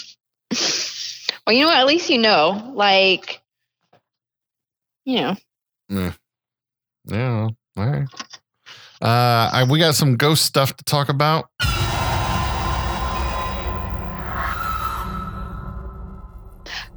[1.46, 1.78] Well, you know what?
[1.78, 2.72] At least you know.
[2.74, 3.42] Like,
[5.06, 5.36] you know.
[5.90, 6.14] yeah.
[7.06, 7.50] Yeah.
[7.76, 8.08] All right.
[9.02, 11.50] Uh, I, we got some ghost stuff to talk about.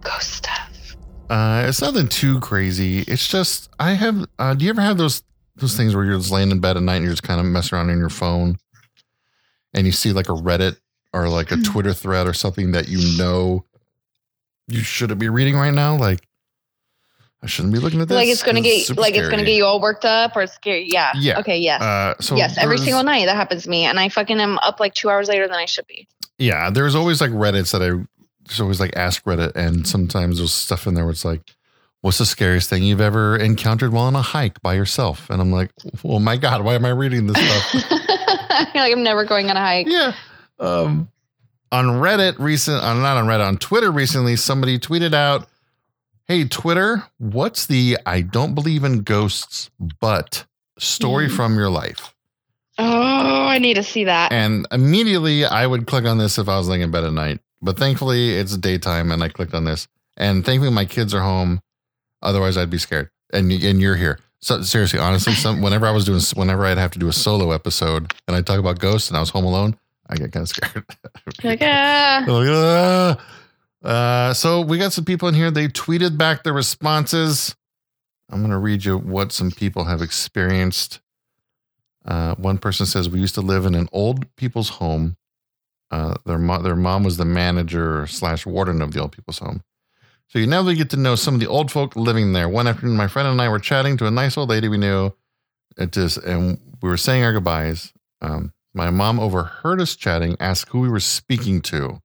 [0.00, 0.96] Ghost stuff.
[1.28, 3.00] Uh, it's nothing too crazy.
[3.00, 4.26] It's just I have.
[4.38, 5.24] Uh, do you ever have those
[5.56, 7.46] those things where you're just laying in bed at night and you're just kind of
[7.46, 8.56] messing around on your phone,
[9.74, 10.76] and you see like a Reddit
[11.12, 11.62] or like a Hmm.
[11.62, 13.64] Twitter thread or something that you know
[14.68, 15.96] you shouldn't be reading right now?
[15.96, 16.20] Like,
[17.42, 18.14] I shouldn't be looking at this.
[18.16, 20.88] like it's going to get like it's gonna get you all worked up or scary.
[20.90, 21.12] Yeah.
[21.14, 21.38] Yeah.
[21.40, 21.58] Okay.
[21.58, 21.80] Yes.
[21.80, 22.56] Uh, so yes.
[22.58, 25.28] Every single night that happens to me, and I fucking am up like two hours
[25.28, 26.08] later than I should be.
[26.38, 28.04] Yeah, there's always like Reddits that I
[28.46, 31.42] there's always like Ask Reddit, and sometimes there's stuff in there where it's like,
[32.00, 35.52] "What's the scariest thing you've ever encountered while on a hike by yourself?" And I'm
[35.52, 35.70] like,
[36.04, 37.84] "Oh my god, why am I reading this stuff?"
[38.50, 39.86] I feel like I'm never going on a hike.
[39.88, 40.14] yeah.
[40.58, 41.08] Um,
[41.72, 45.48] on Reddit recent, uh, not on Reddit, on Twitter recently, somebody tweeted out,
[46.26, 50.44] "Hey Twitter, what's the I don't believe in ghosts, but
[50.78, 51.36] story Mhm.
[51.36, 52.14] from your life?"
[52.78, 54.32] Oh, I need to see that.
[54.32, 57.40] And immediately I would click on this if I was laying in bed at night.
[57.62, 59.88] But thankfully it's daytime and I clicked on this.
[60.18, 61.60] And thankfully my kids are home.
[62.22, 63.08] Otherwise I'd be scared.
[63.32, 64.18] And and you're here.
[64.40, 67.50] So seriously, honestly, some whenever I was doing whenever I'd have to do a solo
[67.52, 69.76] episode and I talk about ghosts and I was home alone,
[70.08, 70.84] I get kind of scared.
[71.44, 72.24] like, ah.
[72.26, 73.26] Like, "Ah."
[73.84, 75.50] Uh, so we got some people in here.
[75.50, 77.54] They tweeted back their responses.
[78.30, 81.00] I'm going to read you what some people have experienced.
[82.04, 85.16] Uh, one person says we used to live in an old people's home.
[85.90, 89.62] Uh, their mo- their mom was the manager slash warden of the old people's home.
[90.28, 92.48] So you never get to know some of the old folk living there.
[92.48, 95.12] One afternoon, my friend and I were chatting to a nice old lady we knew.
[95.76, 97.92] It just and we were saying our goodbyes.
[98.20, 102.02] Um, my mom overheard us chatting, asked who we were speaking to.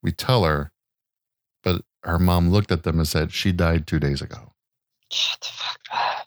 [0.00, 0.70] We tell her,
[1.64, 4.52] but her mom looked at them and said she died two days ago.
[5.10, 6.26] Shut the fuck up.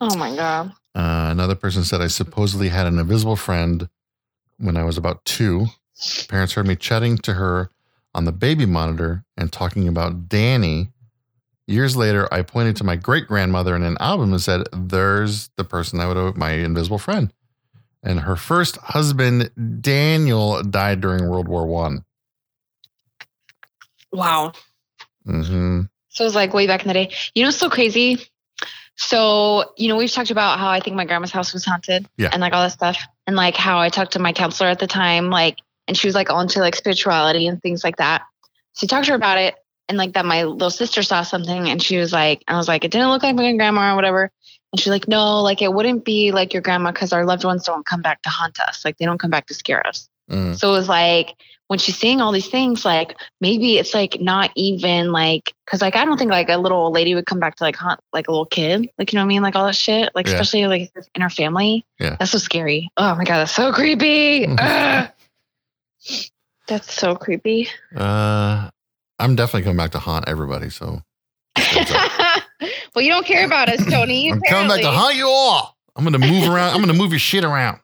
[0.00, 0.72] Oh my god.
[0.94, 3.90] Uh, another person said, I supposedly had an invisible friend
[4.56, 5.66] when I was about two.
[6.28, 7.70] Parents heard me chatting to her
[8.14, 10.88] on the baby monitor and talking about Danny.
[11.66, 15.64] Years later, I pointed to my great grandmother in an album and said, There's the
[15.64, 17.30] person I would have my invisible friend.
[18.06, 19.50] And her first husband,
[19.82, 22.04] Daniel, died during World War One.
[24.12, 24.52] Wow.
[25.26, 25.82] Mm-hmm.
[26.08, 27.10] So it was like way back in the day.
[27.34, 28.18] You know, it's so crazy.
[28.96, 32.30] So, you know, we've talked about how I think my grandma's house was haunted Yeah.
[32.32, 32.98] and like all that stuff.
[33.26, 36.14] And like how I talked to my counselor at the time, like, and she was
[36.14, 38.22] like on to like spirituality and things like that.
[38.72, 39.56] So I talked to her about it
[39.88, 42.84] and like that my little sister saw something and she was like, I was like,
[42.84, 44.30] it didn't look like my grandma or whatever.
[44.76, 47.64] And she's like, no, like it wouldn't be like your grandma because our loved ones
[47.64, 48.84] don't come back to haunt us.
[48.84, 50.06] Like they don't come back to scare us.
[50.30, 50.54] Mm.
[50.54, 51.34] So it was like
[51.68, 55.96] when she's seeing all these things, like maybe it's like not even like because like
[55.96, 58.28] I don't think like a little old lady would come back to like haunt like
[58.28, 60.34] a little kid, like you know what I mean, like all that shit, like Yeah.
[60.34, 61.86] especially like in her family.
[61.98, 62.16] Yeah.
[62.18, 62.90] that's so scary.
[62.98, 64.46] Oh my god, that's so creepy.
[66.68, 67.68] That's so creepy.
[67.94, 68.68] Uh,
[69.20, 70.68] I'm definitely coming back to haunt everybody.
[70.68, 71.00] So
[72.94, 74.30] well, you don't care about us, Tony.
[74.32, 75.76] I'm coming back to hunt you all.
[75.94, 76.74] I'm gonna move around.
[76.74, 77.80] I'm gonna move your shit around.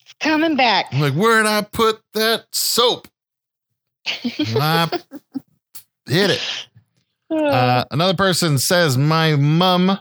[0.00, 0.86] It's Coming back.
[0.92, 3.08] I'm like, where'd I put that soap?
[4.06, 4.88] I
[6.06, 6.66] hit it.
[7.30, 9.98] Uh, another person says my mom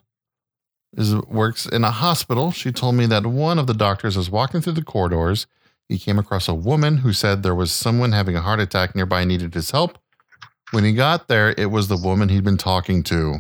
[0.98, 2.52] is works in a hospital.
[2.52, 5.46] She told me that one of the doctors was walking through the corridors.
[5.88, 9.22] He came across a woman who said there was someone having a heart attack nearby
[9.22, 9.98] and needed his help.
[10.72, 13.40] When he got there, it was the woman he'd been talking to.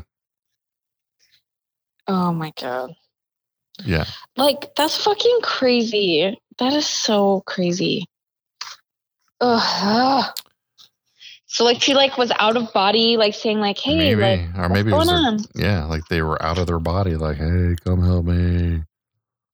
[2.10, 2.94] Oh my god.
[3.86, 4.06] Yeah.
[4.36, 6.38] Like that's fucking crazy.
[6.58, 8.06] That is so crazy.
[9.40, 10.34] Ugh.
[11.46, 14.22] So like she like was out of body, like saying like, "Hey, maybe.
[14.22, 17.16] like or maybe it was their- on?" yeah, like they were out of their body,
[17.16, 18.84] like, hey, come help me.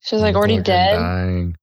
[0.00, 0.96] She was like I'm already dead.
[0.96, 1.56] Dying.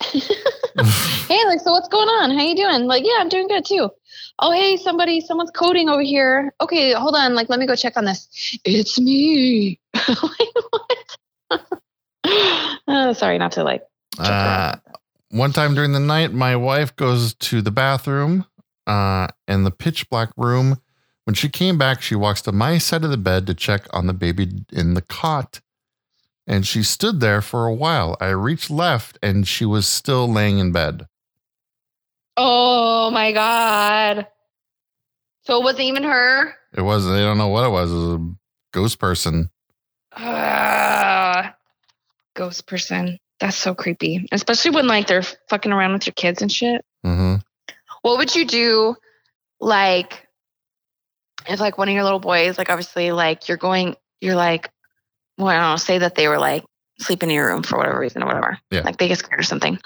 [0.12, 2.30] hey, like, so what's going on?
[2.36, 2.86] How you doing?
[2.86, 3.88] Like, yeah, I'm doing good too.
[4.38, 6.52] Oh, hey, somebody, someone's coding over here.
[6.60, 7.34] Okay, hold on.
[7.34, 8.58] Like, let me go check on this.
[8.64, 9.80] It's me.
[9.94, 11.62] like, what?
[12.86, 13.82] oh, sorry, not to like.
[14.18, 14.76] Uh,
[15.30, 18.44] one time during the night, my wife goes to the bathroom
[18.86, 20.80] uh, in the pitch black room.
[21.24, 24.06] When she came back, she walks to my side of the bed to check on
[24.06, 25.60] the baby in the cot.
[26.46, 28.16] And she stood there for a while.
[28.20, 31.08] I reached left and she was still laying in bed.
[32.36, 34.26] Oh my god.
[35.44, 36.54] So it wasn't even her.
[36.76, 37.90] It was, I don't know what it was.
[37.92, 38.34] It was a
[38.72, 39.50] ghost person.
[40.12, 41.54] Ah,
[42.34, 43.18] ghost person.
[43.38, 44.26] That's so creepy.
[44.32, 46.84] Especially when like they're fucking around with your kids and shit.
[47.04, 47.36] hmm
[48.02, 48.96] What would you do
[49.60, 50.26] like
[51.48, 54.70] if like one of your little boys, like obviously like you're going you're like
[55.38, 56.64] well, I don't know, say that they were like
[56.98, 58.58] sleeping in your room for whatever reason or whatever.
[58.70, 58.80] Yeah.
[58.80, 59.78] Like they get scared or something.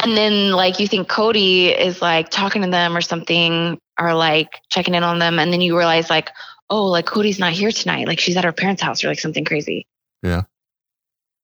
[0.00, 4.60] And then like you think Cody is like talking to them or something or like
[4.70, 6.30] checking in on them and then you realize like,
[6.68, 8.06] oh, like Cody's not here tonight.
[8.06, 9.86] Like she's at her parents' house or like something crazy.
[10.22, 10.42] Yeah.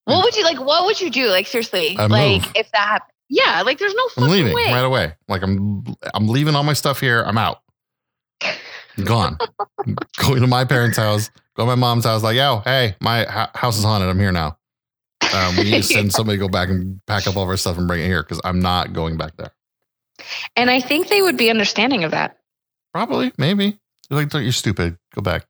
[0.05, 1.29] What would you like what would you do?
[1.29, 1.97] Like seriously.
[1.97, 2.51] I'd like move.
[2.55, 3.11] if that happened.
[3.29, 4.65] Yeah, like there's no fucking I'm leaving way.
[4.65, 5.13] right away.
[5.29, 7.23] Like I'm, I'm leaving all my stuff here.
[7.23, 7.61] I'm out.
[9.05, 9.37] Gone.
[10.17, 11.31] Going to my parents' house.
[11.55, 12.23] Go to my mom's house.
[12.23, 14.09] Like, yo, hey, my ho- house is haunted.
[14.09, 14.57] I'm here now.
[15.33, 17.57] Um, we need to send somebody to go back and pack up all of our
[17.57, 19.53] stuff and bring it here because I'm not going back there.
[20.55, 22.37] And I think they would be understanding of that.
[22.93, 23.79] Probably, maybe.
[24.09, 24.97] You're like, don't you're stupid.
[25.15, 25.45] Go back.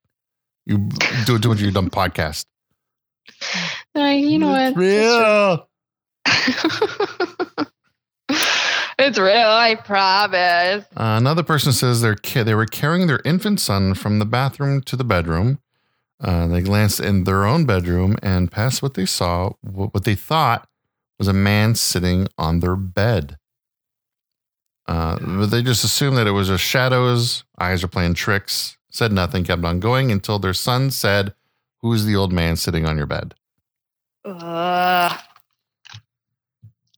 [0.66, 0.78] You
[1.26, 2.46] do do your dumb podcast.
[3.96, 4.82] Like, you know It's what?
[4.82, 5.68] real.
[9.00, 10.86] it's real, I promise.
[10.96, 14.82] Uh, another person says their kid they were carrying their infant son from the bathroom
[14.84, 15.60] to the bedroom.
[16.22, 20.68] Uh, they glanced in their own bedroom and past what they saw, what, they thought
[21.18, 23.38] was a man sitting on their bed.
[24.88, 29.12] Uh, but they just assumed that it was just shadows, eyes are playing tricks, said
[29.12, 31.34] nothing, kept on going until their son said,
[31.82, 33.34] Who's the old man sitting on your bed?
[34.26, 35.20] Ugh.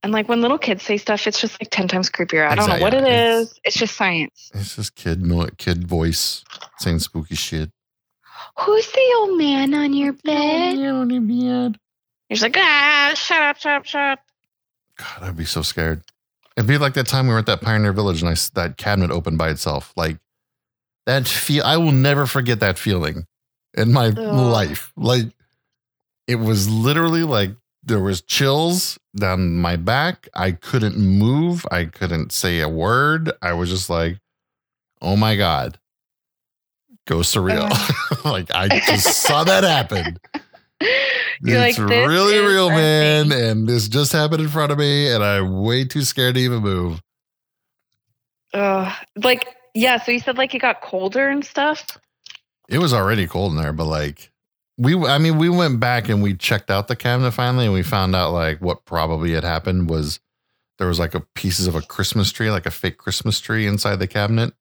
[0.02, 2.46] And like when little kids say stuff, it's just like 10 times creepier.
[2.46, 4.52] I don't know what it It's- It's just science.
[4.54, 5.24] It's just kid,
[5.58, 6.44] kid voice
[6.80, 7.72] saying spooky shit.
[8.60, 10.80] Who's the old man on your bed?
[10.80, 11.78] on your bed.
[12.30, 14.20] He's like, ah, shut up, shut up, shut up.
[14.98, 16.02] God, I'd be so scared.
[16.56, 18.78] It'd be like that time we were at that Pioneer Village and I, s- that
[18.78, 19.92] cabinet opened by itself.
[19.98, 20.18] Like
[21.06, 23.26] that feel, I will never forget that feeling
[23.76, 24.18] in my Ugh.
[24.18, 24.92] life.
[24.96, 25.26] Like
[26.28, 27.52] it was literally like
[27.84, 30.30] there was chills down my back.
[30.36, 31.66] I couldn't move.
[31.72, 33.32] I couldn't say a word.
[33.42, 34.20] I was just like,
[35.02, 35.80] oh my God,
[37.06, 37.70] go surreal.
[38.26, 40.18] like I just saw that happen.
[41.42, 43.30] You're it's like, really real, man.
[43.30, 46.42] thing." And this just happened in front of me, and I'm way too scared to
[46.42, 47.02] even move.
[48.54, 48.94] Ugh.
[49.16, 51.98] like, yeah, so you said like it got colder and stuff.
[52.70, 54.32] It was already cold in there, but like
[54.78, 57.84] we, I mean, we went back and we checked out the cabinet finally, and we
[57.84, 60.20] found out like what probably had happened was
[60.80, 63.98] there was like a pieces of a Christmas tree, like a fake Christmas tree inside
[63.98, 64.54] the cabinet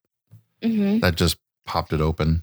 [0.63, 1.01] Mm-hmm.
[1.01, 2.43] that just popped it open.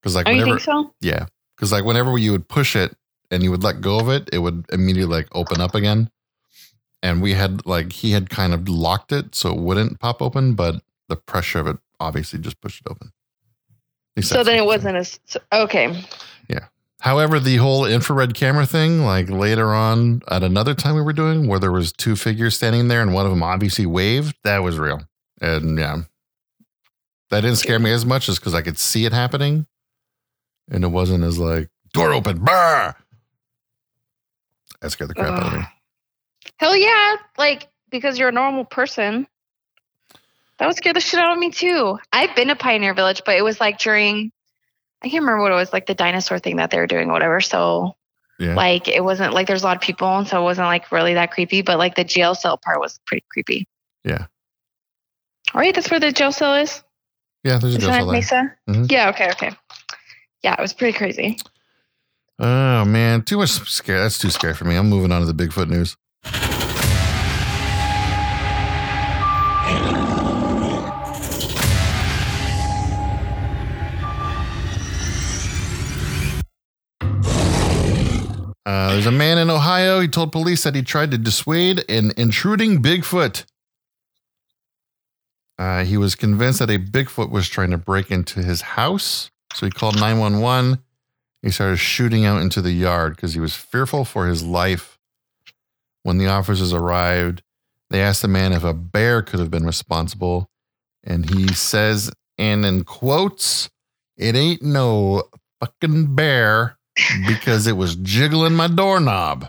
[0.00, 0.94] Because like Oh, you whenever, think so?
[1.00, 2.96] yeah, because like whenever you would push it
[3.30, 6.10] and you would let go of it, it would immediately like open up again.
[7.02, 10.54] And we had like he had kind of locked it so it wouldn't pop open,
[10.54, 13.12] but the pressure of it obviously just pushed it open.
[14.20, 15.18] So then it wasn't as
[15.52, 16.04] okay.
[16.48, 16.66] Yeah.
[17.00, 21.48] However, the whole infrared camera thing, like later on at another time we were doing,
[21.48, 24.78] where there was two figures standing there and one of them obviously waved, that was
[24.78, 25.02] real.
[25.40, 26.02] And yeah,
[27.32, 29.66] that didn't scare me as much as because I could see it happening,
[30.70, 32.94] and it wasn't as like door open, brr.
[34.80, 35.64] That scared the crap out of me.
[36.58, 37.16] Hell yeah.
[37.38, 39.26] Like, because you're a normal person.
[40.58, 41.98] That would scare the shit out of me too.
[42.12, 44.30] I've been to Pioneer Village, but it was like during
[45.02, 47.12] I can't remember what it was, like the dinosaur thing that they were doing or
[47.12, 47.40] whatever.
[47.40, 47.96] So
[48.38, 48.54] Yeah.
[48.54, 51.14] like it wasn't like there's a lot of people and so it wasn't like really
[51.14, 53.66] that creepy, but like the jail cell part was pretty creepy.
[54.04, 54.26] Yeah.
[55.54, 56.82] All right, that's where the jail cell is.
[57.44, 58.12] Yeah, there's a Is jail that.
[58.12, 58.54] Mesa?
[58.68, 58.90] Mhm.
[58.90, 59.50] Yeah, okay, okay.
[60.42, 61.38] Yeah, it was pretty crazy.
[62.38, 64.00] Oh man, too much scare.
[64.00, 64.76] That's too scary for me.
[64.76, 65.96] I'm moving on to the Bigfoot news.
[78.64, 80.00] Uh, there's a man in Ohio.
[80.00, 83.44] He told police that he tried to dissuade an intruding Bigfoot.
[85.62, 89.30] Uh, he was convinced that a Bigfoot was trying to break into his house.
[89.54, 90.82] So he called 911.
[91.40, 94.98] He started shooting out into the yard because he was fearful for his life.
[96.02, 97.44] When the officers arrived,
[97.90, 100.50] they asked the man if a bear could have been responsible.
[101.04, 103.70] And he says, and in quotes,
[104.16, 105.22] it ain't no
[105.60, 106.76] fucking bear
[107.28, 109.48] because it was jiggling my doorknob.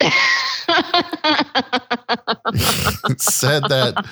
[3.18, 4.06] said that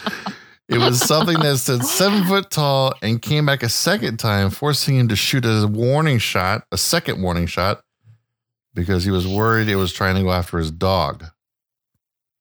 [0.68, 4.96] it was something that stood seven foot tall and came back a second time, forcing
[4.96, 7.82] him to shoot a warning shot, a second warning shot,
[8.74, 11.24] because he was worried it was trying to go after his dog.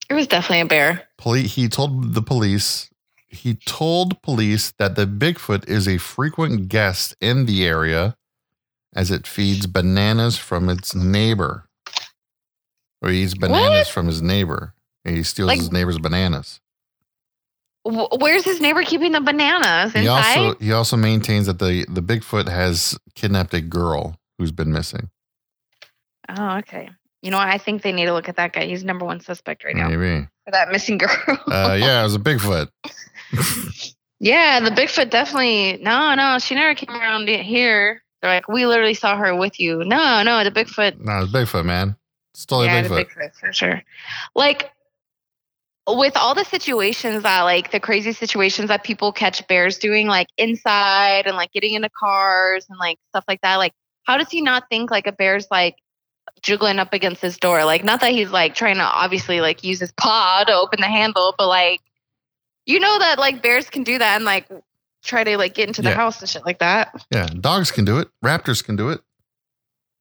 [0.09, 1.07] it was definitely a bear.
[1.17, 2.89] Poli- he told the police
[3.29, 8.15] he told police that the Bigfoot is a frequent guest in the area
[8.95, 11.65] as it feeds bananas from its neighbor.
[13.01, 13.87] Or he eats bananas What?
[13.87, 14.75] from his neighbor.
[15.03, 16.59] He steals Like- his neighbor's bananas.
[17.85, 20.37] Wh- Where's his neighbor keeping the bananas He inside?
[20.37, 25.09] also he also maintains that the, the Bigfoot has kidnapped a girl who's been missing.
[26.29, 26.89] oh, okay.
[27.21, 27.47] You know what?
[27.47, 28.65] I think they need to look at that guy.
[28.65, 30.27] He's number one suspect right now Maybe.
[30.43, 31.09] for that missing girl.
[31.47, 32.67] Uh, yeah, it was a Bigfoot.
[34.19, 35.77] yeah, the Bigfoot definitely.
[35.81, 38.01] No, no, she never came around here.
[38.21, 39.83] They're like, we literally saw her with you.
[39.85, 41.95] No, no, the Bigfoot No, it's Bigfoot, man.
[42.33, 43.05] It's totally yeah, Bigfoot.
[43.07, 43.81] Bigfoot for sure.
[44.35, 44.71] Like
[45.87, 50.27] with all the situations that like the crazy situations that people catch bears doing, like
[50.37, 53.57] inside and like getting into cars and like stuff like that.
[53.57, 53.73] Like,
[54.03, 55.75] how does he not think like a bear's like
[56.41, 57.65] jiggling up against his door?
[57.65, 60.87] Like, not that he's like trying to obviously like use his paw to open the
[60.87, 61.81] handle, but like
[62.65, 64.47] you know that like bears can do that and like
[65.03, 65.95] try to like get into the Yeah.
[65.95, 67.05] house and shit like that.
[67.11, 68.07] Yeah, dogs can do it.
[68.23, 69.01] Raptors can do it.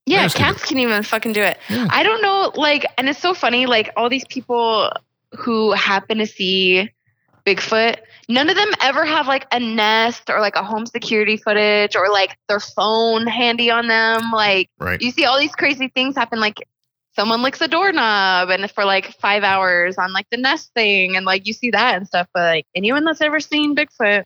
[0.06, 1.58] Yeah, Bears can cats can even fucking do it.
[1.68, 1.88] Yeah.
[1.90, 4.90] I don't know, like, and it's so funny, like all these people
[5.36, 6.90] who happen to see
[7.46, 7.96] Bigfoot,
[8.28, 12.08] none of them ever have like a nest or like a home security footage or
[12.10, 14.30] like their phone handy on them.
[14.32, 15.00] Like Right.
[15.02, 16.66] you see all these crazy things happen, like
[17.16, 21.26] someone licks a doorknob and for like five hours on like the nest thing, and
[21.26, 22.28] like you see that and stuff.
[22.32, 24.22] But like anyone that's ever seen Bigfoot,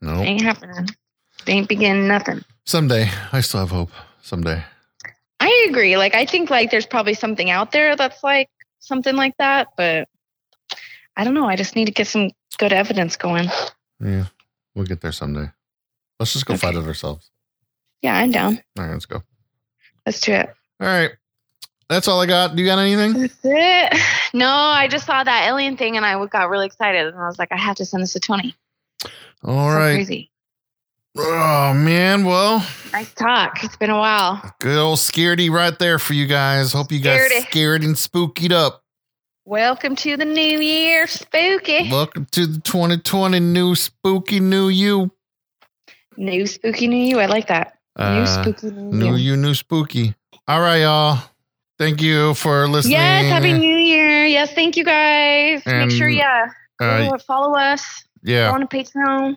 [0.00, 0.20] No.
[0.22, 0.88] ain't happening.
[1.46, 2.44] They ain't begin nothing.
[2.64, 3.10] Someday.
[3.32, 3.90] I still have hope.
[4.22, 4.62] Someday.
[5.40, 5.96] I agree.
[5.96, 8.48] Like I think like there's probably something out there that's like
[8.82, 10.08] something like that, but
[11.16, 11.46] I don't know.
[11.46, 13.48] I just need to get some good evidence going.
[14.00, 14.26] Yeah.
[14.74, 15.50] We'll get there someday.
[16.18, 17.30] Let's just go fight it ourselves.
[18.02, 18.60] Yeah, I'm down.
[18.78, 19.22] All right, let's go.
[20.06, 20.48] Let's do it.
[20.80, 21.10] All right.
[21.88, 22.56] That's all I got.
[22.56, 23.14] Do you got anything?
[23.14, 23.98] That's it.
[24.34, 27.38] No, I just saw that alien thing and I got really excited and I was
[27.38, 28.56] like, I have to send this to Tony.
[29.44, 29.94] All So right.
[29.96, 30.30] Crazy.
[31.16, 33.62] Oh man, well, Nice talk.
[33.62, 34.40] It's been a while.
[34.60, 36.72] good old scaredy right there for you guys.
[36.72, 37.46] Hope you guys Scaredy.
[37.50, 38.82] scared and spookied up.
[39.44, 41.90] Welcome to the new year, spooky.
[41.90, 45.10] Welcome to the 2020 new spooky new you.
[46.16, 47.20] New spooky new you.
[47.20, 47.76] I like that.
[47.98, 49.32] New Uh, spooky new, New you.
[49.32, 50.14] you, new spooky.
[50.48, 51.18] All right, y'all.
[51.78, 52.92] Thank you for listening.
[52.92, 54.24] Yes, happy new year.
[54.24, 55.62] Yes, thank you guys.
[55.66, 56.46] Make sure, And, yeah,
[56.80, 58.04] Uh, follow, follow us.
[58.22, 59.36] yeah, Go on to Patreon.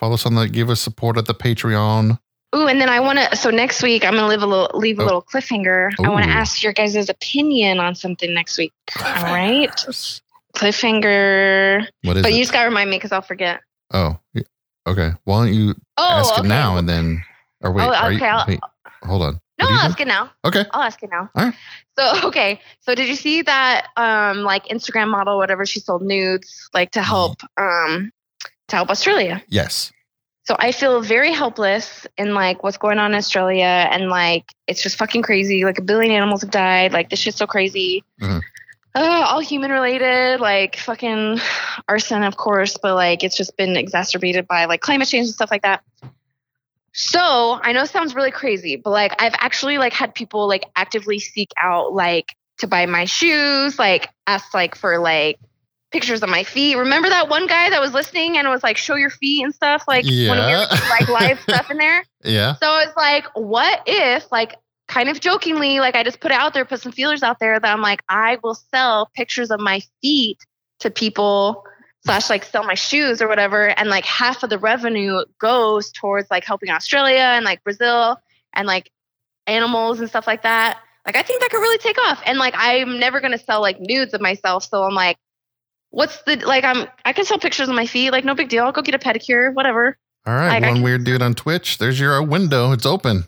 [0.00, 2.18] Follow us on the give us support at the Patreon.
[2.56, 3.36] Ooh, and then I want to.
[3.36, 5.04] So next week, I'm gonna leave a little leave a Oh.
[5.04, 5.90] little cliffhanger.
[6.04, 8.72] I want to ask your guys' opinion on something next week.
[8.98, 9.70] All right,
[10.56, 11.86] cliffhanger.
[12.02, 12.34] What is But it?
[12.34, 13.60] you just gotta remind me because I'll forget.
[13.92, 14.18] oh,
[14.86, 15.12] okay.
[15.24, 16.46] Why don't you Oh, ask okay.
[16.46, 17.22] it now and then?
[17.62, 18.60] Or wait, Oh, are you, okay, I'll- wait,
[19.04, 19.40] hold on.
[19.58, 20.30] No, What do you I'll ask it now.
[20.46, 20.64] Okay.
[20.72, 21.28] I'll ask it now.
[21.36, 21.54] All right.
[21.98, 26.68] So okay, so did you see that um like Instagram model, whatever she sold nudes
[26.72, 28.10] like to help um
[28.70, 29.42] to help Australia?
[29.48, 29.92] Yes.
[30.44, 34.82] So I feel very helpless in like what's going on in Australia and like it's
[34.82, 35.64] just fucking crazy.
[35.64, 36.92] Like a billion animals have died.
[36.92, 38.02] Like this shit's so crazy.
[38.20, 38.40] Mhm.
[38.92, 41.38] Uh, all human related, like fucking
[41.88, 45.52] arson, of course, but like it's just been exacerbated by like climate change and stuff
[45.52, 45.84] like that.
[46.92, 50.64] So I know it sounds really crazy, but like I've actually like had people like
[50.74, 55.38] actively seek out like to buy my shoes, like ask like for like
[55.92, 56.76] pictures of my feet.
[56.76, 59.84] Remember that one guy that was listening and was like, show your feet and stuff,
[59.88, 60.66] like when we Yeah.
[60.70, 62.04] were like live stuff in there.
[62.24, 62.54] Yeah.
[62.62, 64.56] So it's like, what if, like,
[64.88, 67.58] kind of jokingly, like I just put it out there, put some feelers out there
[67.58, 70.38] that I'm like, I will sell pictures of my feet
[70.80, 71.64] to people
[72.04, 76.30] slash like sell my shoes or whatever, and like half of the revenue goes towards
[76.30, 78.18] like helping Australia and like Brazil
[78.54, 78.90] and like
[79.46, 80.78] animals and stuff like that.
[81.06, 82.20] Like I think that could really take off.
[82.26, 85.18] And like I'm never gonna sell like nudes of myself, so I'm like,
[85.90, 88.64] what's the like I'm I can sell pictures of my feet, like no big deal.
[88.64, 89.96] I'll go get a pedicure, whatever.
[90.26, 90.48] All right.
[90.48, 91.78] Like, One can- weird dude on Twitch.
[91.78, 92.72] There's your uh, window.
[92.72, 93.24] It's open.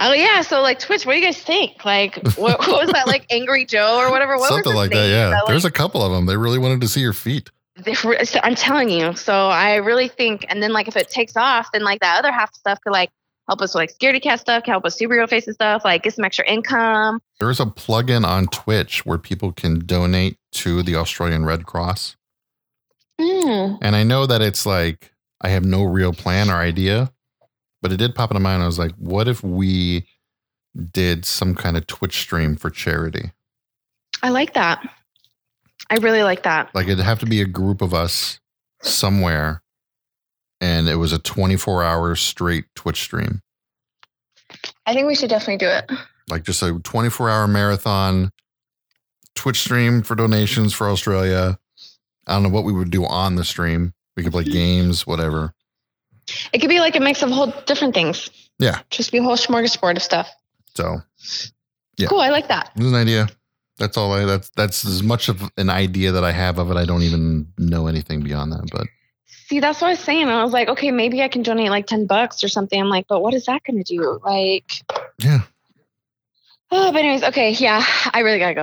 [0.00, 1.84] Oh yeah, so like Twitch, what do you guys think?
[1.84, 4.36] Like, what, what was that like, Angry Joe or whatever?
[4.36, 5.08] What Something like that.
[5.08, 5.28] Yeah.
[5.30, 6.26] like, There's a couple of them.
[6.26, 7.50] They really wanted to see your feet.
[7.76, 9.14] they so I'm telling you.
[9.14, 12.32] So I really think, and then like if it takes off, then like that other
[12.32, 13.10] half stuff could like
[13.48, 16.24] help us with like ScaredyCast stuff, can help us superhero faces stuff, like get some
[16.24, 17.20] extra income.
[17.38, 22.16] There is a plugin on Twitch where people can donate to the Australian Red Cross.
[23.20, 23.78] Mm.
[23.82, 27.12] And I know that it's like, I have no real plan or idea,
[27.82, 28.62] but it did pop into mind.
[28.62, 30.06] I was like, what if we
[30.92, 33.32] did some kind of Twitch stream for charity?
[34.22, 34.82] I like that.
[35.90, 36.74] I really like that.
[36.74, 38.40] Like it'd have to be a group of us
[38.82, 39.62] somewhere.
[40.60, 43.42] And it was a 24 hour straight Twitch stream,
[44.86, 45.90] I think we should definitely do it.
[46.28, 48.30] like just a 24 hour marathon
[49.34, 51.58] Twitch stream for donations for Australia.
[52.26, 53.92] I don't know what we would do on the stream.
[54.16, 55.54] We could play games, whatever.
[56.52, 58.30] It could be like a mix of whole different things.
[58.58, 58.80] Yeah.
[58.90, 60.30] Just be a whole smorgasbord of stuff.
[60.74, 60.98] So
[61.98, 62.08] Yeah.
[62.08, 62.20] Cool.
[62.20, 62.70] I like that.
[62.76, 63.28] There's an idea.
[63.78, 66.76] That's all I that's that's as much of an idea that I have of it.
[66.76, 68.68] I don't even know anything beyond that.
[68.72, 68.86] But
[69.48, 70.28] See, that's what I was saying.
[70.28, 72.80] I was like, okay, maybe I can donate like 10 bucks or something.
[72.80, 74.18] I'm like, but what is that going to do?
[74.24, 74.72] Like,
[75.18, 75.42] yeah.
[76.70, 77.50] Oh, but anyways, okay.
[77.52, 78.62] Yeah, I really got to go.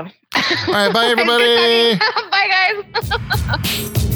[0.68, 1.98] All right, bye everybody.
[2.32, 4.08] Bye, guys.